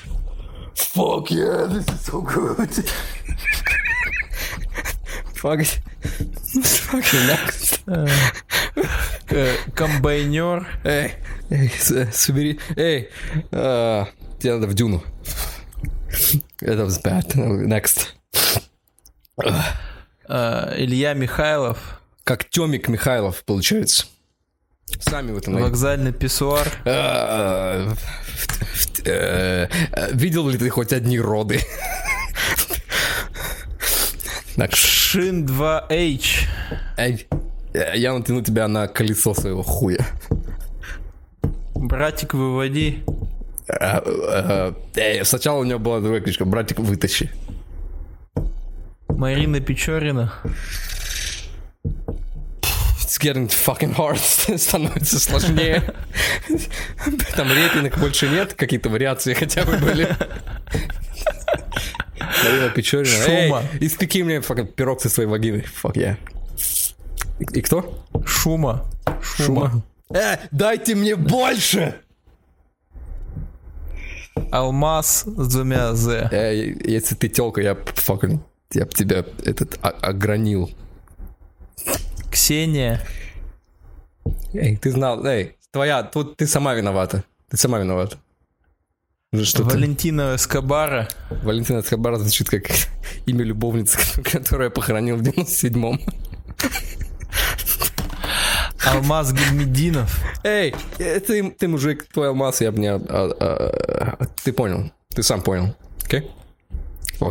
Fuck 0.76 1.32
yeah, 1.32 1.66
this 1.66 1.86
is 1.88 2.06
so 2.06 2.22
good. 2.22 2.70
Fuck 5.36 5.66
Э, 9.30 9.56
Комбайнер. 9.76 10.68
Эй, 10.84 11.14
с- 11.80 12.12
собери. 12.14 12.60
Эй, 12.76 13.10
а, 13.52 14.08
тебе 14.40 14.54
надо 14.56 14.68
в 14.68 14.74
дюну. 14.74 15.04
Это 16.62 16.84
was 16.86 17.02
bad. 17.04 17.34
Next. 17.36 18.08
э, 20.28 20.74
Илья 20.78 21.14
Михайлов. 21.14 21.78
Как 22.24 22.46
Тёмик 22.50 22.88
Михайлов, 22.90 23.44
получается. 23.46 24.06
Сами 25.00 25.32
в 25.32 25.38
этом. 25.38 25.56
Вокзальный 25.62 26.14
писсуар. 26.14 26.68
Э, 26.86 27.94
э, 29.06 29.68
э, 29.92 30.10
Видел 30.14 30.48
ли 30.50 30.58
ты 30.58 30.70
хоть 30.70 30.94
одни 30.94 31.20
роды? 31.20 31.62
Так, 34.58 34.76
Шин 34.76 35.46
2H. 35.46 36.48
эй, 36.98 37.28
э, 37.76 37.92
я 37.96 38.12
натяну 38.14 38.42
тебя 38.42 38.68
на 38.68 38.88
колесо 38.88 39.36
своего 39.36 39.62
хуя. 39.62 40.04
Братик, 41.76 42.34
выводи. 42.34 43.04
Э, 43.68 44.02
э, 44.04 44.74
эй, 44.96 45.24
Сначала 45.24 45.60
у 45.60 45.64
него 45.64 45.78
была 45.78 46.00
другая 46.00 46.22
кличка, 46.22 46.46
братик, 46.46 46.80
вытащи. 46.80 47.30
Марина 49.10 49.60
Печорина. 49.60 50.34
It's 53.00 53.20
getting 53.22 53.48
fucking 53.50 53.96
hard, 53.96 54.58
становится 54.58 55.20
сложнее. 55.20 55.84
Там 57.36 57.48
репинок 57.50 58.00
больше 58.00 58.28
нет, 58.28 58.56
какие-то 58.56 58.90
вариации 58.90 59.36
хотя 59.36 59.66
бы 59.66 59.78
были. 59.78 60.16
Марина 62.44 62.70
Печорина. 62.70 63.24
Шума. 63.24 63.64
Эй, 63.74 63.88
испеки 63.88 64.24
мне 64.24 64.42
пирог 64.42 65.02
со 65.02 65.10
своей 65.10 65.30
вагиной. 65.30 65.66
Fuck 65.84 65.94
yeah. 65.94 66.18
И, 67.40 67.60
и 67.60 67.62
кто? 67.62 68.04
Шума. 68.26 68.86
Шума. 69.22 69.84
Э, 70.10 70.38
дайте 70.52 70.96
мне 70.96 71.16
больше! 71.16 71.96
Алмаз 74.52 75.24
с 75.26 75.48
двумя 75.54 75.94
З. 75.94 76.30
Э, 76.32 76.54
если 76.86 77.16
ты 77.16 77.28
телка, 77.28 77.62
я 77.62 77.74
fucking, 77.74 78.40
я 78.74 78.86
б 78.86 78.92
тебя 78.94 79.26
этот 79.44 79.78
о- 79.82 79.90
огранил. 79.90 80.70
Ксения. 82.32 83.02
Эй, 84.54 84.78
ты 84.78 84.92
знал, 84.92 85.26
эй, 85.26 85.58
твоя, 85.72 86.04
тут 86.04 86.38
ты 86.38 86.48
сама 86.48 86.74
виновата. 86.74 87.24
Ты 87.50 87.58
сама 87.58 87.80
виновата. 87.80 88.18
Что? 89.44 89.64
Валентина 89.64 90.36
Эскобара. 90.36 91.10
Валентина 91.44 91.80
Эскобар 91.80 92.16
звучит 92.16 92.50
как 92.50 92.64
имя 93.26 93.44
любовницы, 93.44 94.00
которую 94.24 94.68
я 94.68 94.72
похоронил 94.72 95.18
в 95.18 95.22
97-м. 95.22 96.00
Алмаз 98.86 99.34
Гельмединов. 99.34 100.24
Эй, 100.46 100.74
ты, 100.98 101.52
ты 101.52 101.68
мужик, 101.68 102.06
твой 102.06 102.30
алмаз, 102.30 102.62
я 102.62 102.72
бы 102.72 102.80
не... 102.80 102.88
а, 102.88 103.00
а, 103.00 104.26
ты 104.46 104.54
понял, 104.54 104.94
ты 105.10 105.24
сам 105.24 105.42
понял, 105.42 105.76
окей? 106.06 106.22
Вот 106.22 106.47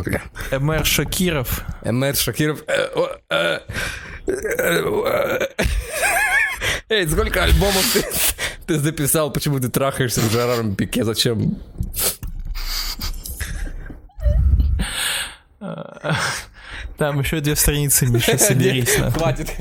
я. 0.07 0.21
Эмер 0.51 0.85
Шакиров. 0.85 1.63
МР 1.83 2.15
Шакиров... 2.15 2.63
э, 2.67 2.87
э, 3.29 3.59
э, 4.27 5.47
Эй, 6.89 7.07
сколько 7.07 7.43
альбомов 7.43 7.85
ты, 7.93 8.05
ты 8.65 8.79
записал, 8.79 9.31
почему 9.31 9.59
ты 9.59 9.69
трахаешься 9.69 10.21
с 10.21 10.31
Жераром 10.31 10.75
Пике, 10.75 11.03
зачем? 11.03 11.57
Там 16.97 17.19
еще 17.19 17.39
две 17.41 17.55
страницы, 17.55 18.07
Миша, 18.07 18.37
соберись. 18.39 18.97
нахуй. 18.97 19.19
Хватит. 19.21 19.51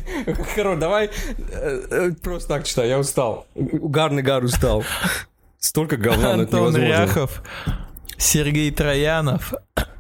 Хорош, 0.55 0.79
давай 0.79 1.11
просто 2.23 2.49
так 2.49 2.65
читай, 2.65 2.89
я 2.89 2.99
устал. 2.99 3.47
Угарный 3.55 4.23
гар 4.23 4.43
устал. 4.43 4.85
Столько 5.59 5.97
говна, 5.97 6.37
но 6.37 6.43
это 6.45 6.57
Антон 6.59 6.75
невозможно. 6.75 6.87
Ряхов. 7.03 7.43
Сергей 8.17 8.71
Троянов. 8.71 9.53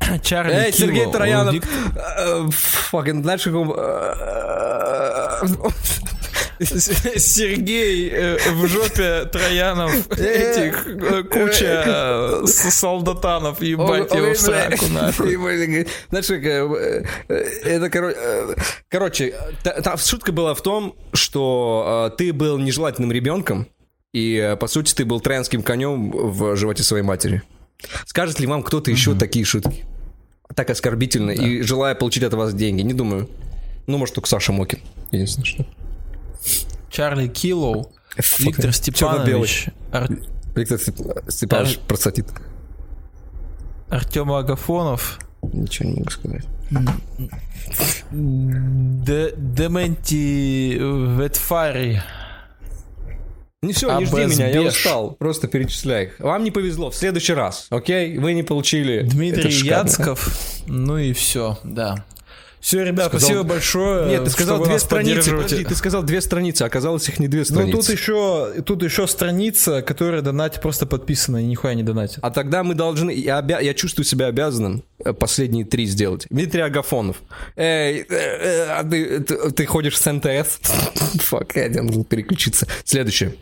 Чарли 0.23 0.53
Эй, 0.53 0.73
Сергей 0.73 1.01
Кило, 1.03 1.13
Троянов. 1.13 1.55
Вик- 1.55 1.67
э, 2.19 2.49
Fucking, 2.93 3.23
знаешь, 3.23 3.43
как 3.43 3.55
он... 3.55 3.73
э, 3.77 5.47
Сергей 7.19 8.09
э, 8.11 8.39
в 8.53 8.67
жопе 8.67 9.27
Троянов 9.27 9.93
этих 10.13 10.87
э, 10.87 11.23
куча 11.25 11.85
э, 11.87 12.47
солдатанов, 12.47 13.61
ебать 13.61 14.11
его 14.15 14.33
в 14.33 14.39
сраку 14.39 14.87
нахуй. 14.91 15.37
Знаешь, 16.09 16.27
как, 16.27 16.45
э, 16.45 17.05
э, 17.29 17.35
это, 17.65 17.87
коро- 17.89 18.15
э, 18.17 18.55
короче, 18.89 19.35
та- 19.63 19.81
та 19.83 19.97
шутка 19.99 20.33
была 20.33 20.55
в 20.55 20.63
том, 20.63 20.95
что 21.13 22.11
э, 22.13 22.17
ты 22.17 22.33
был 22.33 22.59
нежелательным 22.59 23.13
ребенком, 23.13 23.67
и, 24.15 24.37
э, 24.37 24.57
по 24.57 24.67
сути, 24.67 24.95
ты 24.95 25.05
был 25.05 25.21
троянским 25.21 25.63
конем 25.63 26.11
в 26.11 26.57
животе 26.57 26.83
своей 26.83 27.03
матери. 27.05 27.43
Скажет 28.07 28.41
ли 28.41 28.47
вам 28.47 28.63
кто-то 28.63 28.91
еще 28.91 29.15
такие 29.15 29.45
шутки? 29.45 29.85
Так 30.55 30.71
оскорбительно, 30.71 31.31
и 31.33 31.63
желая 31.63 31.95
получить 31.95 32.23
от 32.23 32.35
вас 32.35 32.55
деньги? 32.55 32.83
Не 32.83 32.95
думаю. 32.95 33.29
Ну, 33.87 33.99
может, 33.99 34.15
только 34.15 34.29
Саша 34.29 34.53
Мокин. 34.53 34.79
Единственное, 35.11 35.47
что. 35.47 35.67
Чарли 36.91 37.29
Киллоу. 37.29 37.93
Виктор. 38.39 38.73
Степанович. 38.73 39.67
Ар- 39.93 40.09
Виктор 40.55 40.79
Степ- 40.79 41.31
Степанович 41.31 41.79
процатит. 41.87 42.27
Артем 43.91 44.33
Агафонов. 44.33 45.19
Ничего 45.53 45.89
не 45.91 45.97
могу 45.99 46.11
сказать. 46.11 46.45
Де- 48.11 49.35
Дементи 49.37 50.77
Ветфари. 51.21 52.03
Не 53.67 53.73
все, 53.73 53.99
не 53.99 54.05
жди 54.07 54.17
меня, 54.17 54.49
я 54.49 54.63
устал. 54.63 55.13
Просто 55.19 55.49
перечисляй 55.49 56.05
их. 56.07 56.19
Вам 56.21 56.45
не 56.45 56.51
повезло, 56.51 56.91
в 56.91 56.95
следующий 56.95 57.33
раз, 57.35 57.67
окей? 57.71 58.19
Вы 58.19 58.33
не 58.33 58.43
получили... 58.43 59.03
Дмитрий. 59.03 59.51
Яцков. 59.51 60.29
Ну 60.67 60.99
и 60.99 61.13
все, 61.13 61.59
да. 61.65 62.05
Все, 62.67 62.83
ребят, 62.83 63.07
Сказал- 63.07 63.21
спасибо 63.29 63.43
большое. 63.45 64.09
Нет, 64.09 64.25
ты 64.25 64.31
сказал 64.31 64.65
две 64.65 64.81
страницы. 64.81 65.31
Подожди, 65.37 65.65
ты 65.65 65.77
сказал 65.77 66.03
две 66.03 66.21
страницы, 66.21 66.63
а 66.63 66.67
оказалось 66.67 67.09
их 67.09 67.21
не 67.21 67.29
две 67.29 67.41
Ну 67.41 67.45
страницы. 67.45 67.77
тут 67.79 67.89
еще, 67.97 68.53
тут 68.67 68.83
еще 68.83 69.07
страница, 69.07 69.83
которая 69.83 70.21
донате 70.21 70.59
просто 70.61 70.85
подписана 70.85 71.37
и 71.37 71.45
нихуя 71.45 71.75
не 71.75 71.85
донатит. 71.85 72.19
А 72.23 72.31
тогда 72.33 72.65
мы 72.65 72.75
должны... 72.75 73.13
Я, 73.13 73.39
обя- 73.41 73.63
я 73.63 73.73
чувствую 73.73 74.05
себя 74.05 74.27
обязанным 74.27 74.83
э, 75.05 75.13
последние 75.13 75.65
три 75.65 75.87
сделать. 75.87 76.27
Дмитрий 76.29 76.63
Агафонов. 76.63 77.23
Эй, 77.55 78.01
э, 78.01 78.05
э, 78.11 78.67
а 78.71 78.83
ты, 78.83 79.21
ты- 79.21 79.51
ты 79.53 79.65
ходишь 79.67 79.97
с 79.97 80.11
НТС? 80.13 80.59
Фак, 81.23 81.55
я 81.55 81.69
должен 81.69 82.03
переключиться. 82.03 82.67
Следующее. 82.85 83.37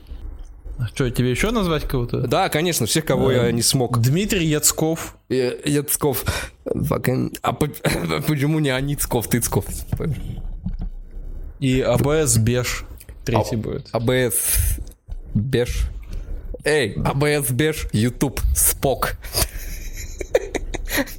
Что, 0.93 1.09
тебе 1.11 1.31
еще 1.31 1.51
назвать 1.51 1.85
кого-то? 1.87 2.27
Да, 2.27 2.49
конечно, 2.49 2.87
всех, 2.87 3.05
кого 3.05 3.31
я 3.31 3.51
не 3.53 3.63
смог. 3.63 3.99
Дмитрий 4.01 4.47
Яцков. 4.47 5.17
Э, 5.29 5.53
Яцков. 5.65 6.25
А 6.65 7.53
по- 7.53 7.69
почему 8.27 8.59
не 8.59 8.71
Аницков, 8.71 9.29
Тыцков? 9.29 9.67
И 11.61 11.81
АБС 11.81 12.39
Беш. 12.39 12.85
Третий 13.25 13.57
будет. 13.57 13.89
АБС 13.93 14.79
Беш. 15.35 15.89
Эй, 16.65 16.95
АБС 16.95 17.51
Беш, 17.51 17.87
Ютуб, 17.93 18.41
Спок. 18.57 19.17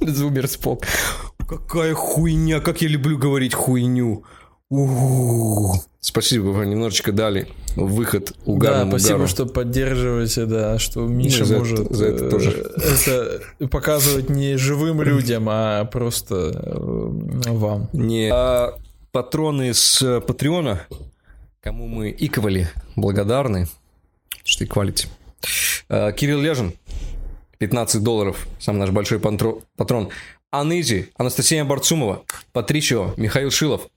Зумер 0.00 0.48
Спок. 0.48 0.84
Какая 1.48 1.94
хуйня, 1.94 2.60
как 2.60 2.82
я 2.82 2.88
люблю 2.88 3.16
говорить 3.18 3.54
хуйню. 3.54 4.24
У-у-у. 4.68 5.74
Спасибо, 6.00 6.46
вы 6.48 6.66
немножечко 6.66 7.12
дали 7.12 7.46
выход 7.76 8.32
Да, 8.36 8.52
угарному 8.52 8.90
спасибо, 8.92 9.14
угару. 9.16 9.28
что 9.28 9.46
поддерживаете, 9.46 10.46
да, 10.46 10.78
что 10.78 11.00
Миша 11.06 11.44
за 11.44 11.54
это- 11.54 11.58
может 11.64 11.90
за 11.92 12.06
это 12.06 12.24
э, 12.24 12.30
тоже. 12.30 12.72
это 13.60 13.68
показывать 13.68 14.28
не 14.28 14.56
живым 14.56 15.02
людям, 15.02 15.46
а 15.48 15.84
просто 15.84 16.34
э, 16.54 17.50
вам. 17.50 17.88
Не. 17.92 18.30
А, 18.32 18.74
патроны 19.12 19.72
с 19.72 20.20
Патреона, 20.20 20.82
кому 21.60 21.86
мы 21.86 22.10
иковали 22.16 22.68
благодарны, 22.96 23.68
что 24.44 24.64
иквалите. 24.64 25.08
А, 25.88 26.10
Кирилл 26.12 26.40
Лежин, 26.40 26.72
15 27.58 28.02
долларов, 28.02 28.46
сам 28.58 28.78
наш 28.78 28.90
большой 28.90 29.20
патрон. 29.20 30.08
Анызи, 30.50 31.10
Анастасия 31.16 31.64
Барцумова, 31.64 32.22
Патричио, 32.52 33.12
Михаил 33.16 33.50
Шилов, 33.50 33.88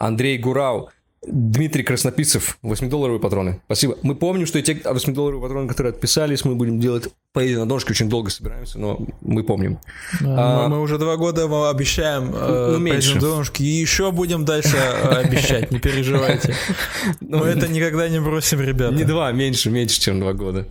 Андрей 0.00 0.38
Гурау, 0.38 0.88
Дмитрий 1.26 1.82
Краснописцев, 1.82 2.56
8-долларовые 2.62 3.20
патроны. 3.20 3.60
Спасибо. 3.66 3.98
Мы 4.02 4.14
помним, 4.14 4.46
что 4.46 4.58
эти 4.58 4.70
8-долларовые 4.70 5.42
патроны, 5.42 5.68
которые 5.68 5.90
отписались, 5.90 6.46
мы 6.46 6.54
будем 6.54 6.80
делать 6.80 7.08
поедем 7.34 7.58
на 7.60 7.66
донышке, 7.66 7.90
очень 7.90 8.08
долго 8.08 8.30
собираемся, 8.30 8.78
но 8.78 8.98
мы 9.20 9.44
помним. 9.44 9.78
Да, 10.22 10.64
А- 10.64 10.68
мы, 10.68 10.76
мы 10.76 10.80
уже 10.82 10.96
два 10.96 11.18
года 11.18 11.46
вам 11.46 11.64
обещаем 11.76 12.30
э, 12.34 12.70
Ну, 12.72 12.78
меньше. 12.78 13.10
поедем 13.10 13.20
донышки, 13.20 13.62
и 13.62 13.66
еще 13.66 14.10
будем 14.12 14.46
дальше 14.46 14.74
э, 14.78 15.08
обещать, 15.16 15.70
не 15.70 15.78
переживайте. 15.78 16.54
Мы 17.20 17.46
это 17.48 17.68
никогда 17.68 18.08
не 18.08 18.18
бросим, 18.20 18.62
ребята. 18.62 18.94
Не 18.94 19.04
два, 19.04 19.30
меньше, 19.32 19.68
меньше, 19.68 20.00
чем 20.00 20.20
два 20.20 20.32
года. 20.32 20.66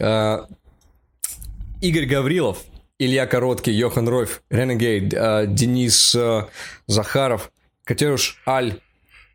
А, 0.00 0.46
Игорь 1.80 2.06
Гаврилов, 2.06 2.58
Илья 2.98 3.26
Короткий, 3.26 3.70
Йохан 3.70 4.08
Ройф, 4.08 4.42
Ренегейд, 4.50 5.14
а, 5.14 5.46
Денис 5.46 6.12
а, 6.16 6.48
Захаров, 6.88 7.52
Катюш 7.86 8.42
Аль, 8.48 8.80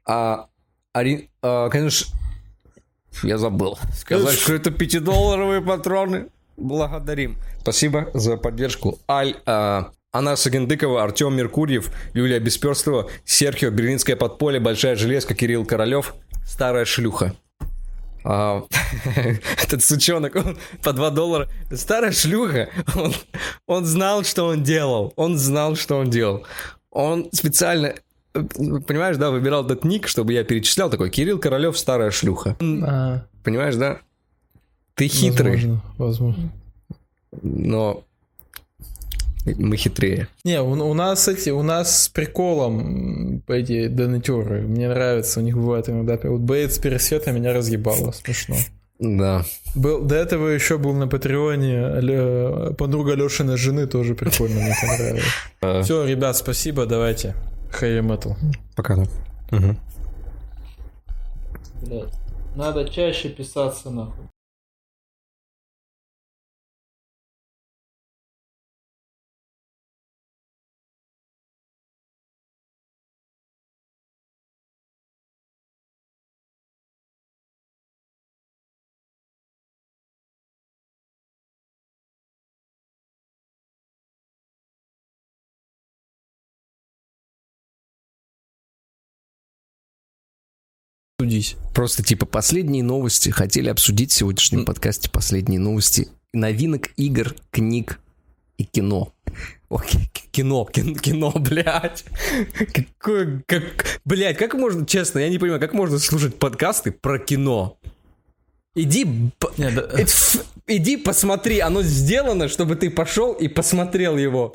а, 0.06 0.48
Ари, 0.92 1.30
а, 1.42 1.70
конечно, 1.70 2.14
я 3.24 3.38
забыл 3.38 3.80
сказать, 3.96 4.38
что 4.38 4.54
это 4.54 4.72
пятидолларовые 4.72 5.62
патроны. 5.62 6.28
Благодарим. 6.58 7.38
Спасибо 7.62 8.12
за 8.14 8.36
поддержку. 8.36 9.00
Аль, 9.10 9.38
а, 9.46 9.92
Анна 10.12 10.36
Сагендыкова, 10.36 11.02
Артем 11.02 11.34
Меркурьев, 11.34 11.92
Юлия 12.14 12.40
Бесперстова, 12.40 13.10
Серхио, 13.24 13.70
Берлинское 13.70 14.18
подполье, 14.18 14.60
Большая 14.60 14.98
железка, 14.98 15.34
Кирилл 15.34 15.66
Королев, 15.66 16.14
Старая 16.46 16.84
шлюха. 16.84 17.34
А, 18.26 18.66
этот 19.64 19.82
сучонок, 19.82 20.36
он 20.36 20.58
по 20.84 20.92
2 20.92 21.10
доллара. 21.12 21.48
Старая 21.74 22.12
шлюха, 22.12 22.70
он, 22.96 23.14
он 23.66 23.86
знал, 23.86 24.26
что 24.26 24.48
он 24.48 24.62
делал. 24.62 25.14
Он 25.16 25.38
знал, 25.38 25.78
что 25.78 26.00
он 26.00 26.10
делал. 26.10 26.46
Он 26.90 27.30
специально, 27.32 27.96
понимаешь, 28.34 29.18
да, 29.18 29.32
выбирал 29.32 29.66
этот 29.66 29.84
ник, 29.84 30.08
чтобы 30.08 30.34
я 30.34 30.44
перечислял 30.44 30.90
такой, 30.90 31.10
Кирилл 31.10 31.40
Королев, 31.40 31.78
старая 31.78 32.12
шлюха. 32.12 32.56
А, 32.62 33.24
Понимаешь, 33.44 33.76
да? 33.76 34.00
Ты 34.96 35.08
хитрый, 35.08 35.54
Возможно, 35.54 35.82
возможно. 35.98 36.52
но 37.42 38.04
мы 39.58 39.76
хитрее. 39.78 40.28
Не, 40.44 40.62
у, 40.62 40.72
у 40.72 40.94
нас 40.94 41.28
эти, 41.28 41.50
у 41.50 41.64
нас 41.64 42.04
с 42.04 42.10
приколом 42.10 43.42
эти 43.48 43.88
донатюры. 43.88 44.62
Мне 44.62 44.88
нравится, 44.88 45.40
у 45.40 45.44
них 45.44 45.56
бывает 45.56 45.90
иногда. 45.90 46.20
Вот 46.24 46.42
Бейт 46.42 46.74
с 46.74 46.78
пересвета 46.78 47.32
меня 47.32 47.52
разъебало, 47.54 48.12
смешно. 48.12 48.56
Да. 49.00 49.44
Был, 49.74 50.02
до 50.04 50.14
этого 50.16 50.50
еще 50.50 50.78
был 50.78 50.94
на 50.94 51.08
Патреоне 51.08 52.00
Ле- 52.02 52.74
подруга 52.76 53.16
Лешиной 53.16 53.58
жены, 53.58 53.88
тоже 53.88 54.14
прикольно, 54.14 54.62
мне 54.62 54.76
понравилось. 54.80 55.24
А. 55.62 55.82
Все, 55.82 56.06
ребят, 56.06 56.38
спасибо, 56.38 56.86
давайте. 56.86 57.34
Хэви 57.72 58.02
метал. 58.02 58.36
Пока. 58.76 58.96
Угу. 58.96 59.76
Блядь, 61.82 62.14
надо 62.56 62.88
чаще 62.88 63.30
писаться 63.30 63.90
нахуй. 63.90 64.31
Судись. 91.42 91.56
Просто 91.74 92.04
типа 92.04 92.26
последние 92.26 92.84
новости. 92.84 93.30
Хотели 93.30 93.70
обсудить 93.70 94.12
в 94.12 94.16
сегодняшнем 94.16 94.66
подкасте 94.66 95.10
последние 95.10 95.60
новости 95.60 96.10
новинок 96.34 96.90
игр, 96.98 97.36
книг 97.52 98.00
и 98.58 98.64
кино. 98.64 99.14
К- 99.70 100.32
кино, 100.32 100.66
кино, 100.66 100.94
кино, 100.96 101.32
блядь. 101.36 102.04
Какое, 102.74 103.44
как, 103.48 103.64
блядь, 104.06 104.38
как 104.38 104.54
можно, 104.54 104.86
честно, 104.86 105.20
я 105.20 105.30
не 105.30 105.40
понимаю, 105.40 105.62
как 105.62 105.74
можно 105.74 105.98
слушать 106.00 106.38
подкасты 106.38 106.92
про 106.92 107.18
кино? 107.20 107.78
Иди, 108.76 109.06
п- 109.40 109.50
Не, 109.58 109.72
да- 109.72 109.90
Иди 110.68 110.96
посмотри, 110.98 111.60
оно 111.60 111.82
сделано, 111.84 112.48
чтобы 112.48 112.76
ты 112.76 112.90
пошел 112.90 113.34
и 113.34 113.48
посмотрел 113.48 114.18
его. 114.18 114.54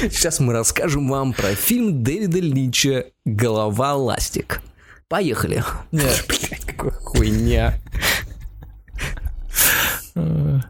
Сейчас 0.00 0.40
мы 0.40 0.52
расскажем 0.52 1.08
вам 1.08 1.32
про 1.32 1.54
фильм 1.54 2.02
Дэвида 2.02 2.38
Линча 2.38 3.06
«Голова 3.24 3.94
ластик». 3.94 4.60
Поехали. 5.08 5.62
Нет. 5.92 6.24
Блядь, 6.26 6.64
какая 6.64 6.90
хуйня. 6.92 7.78
Э, 10.14 10.60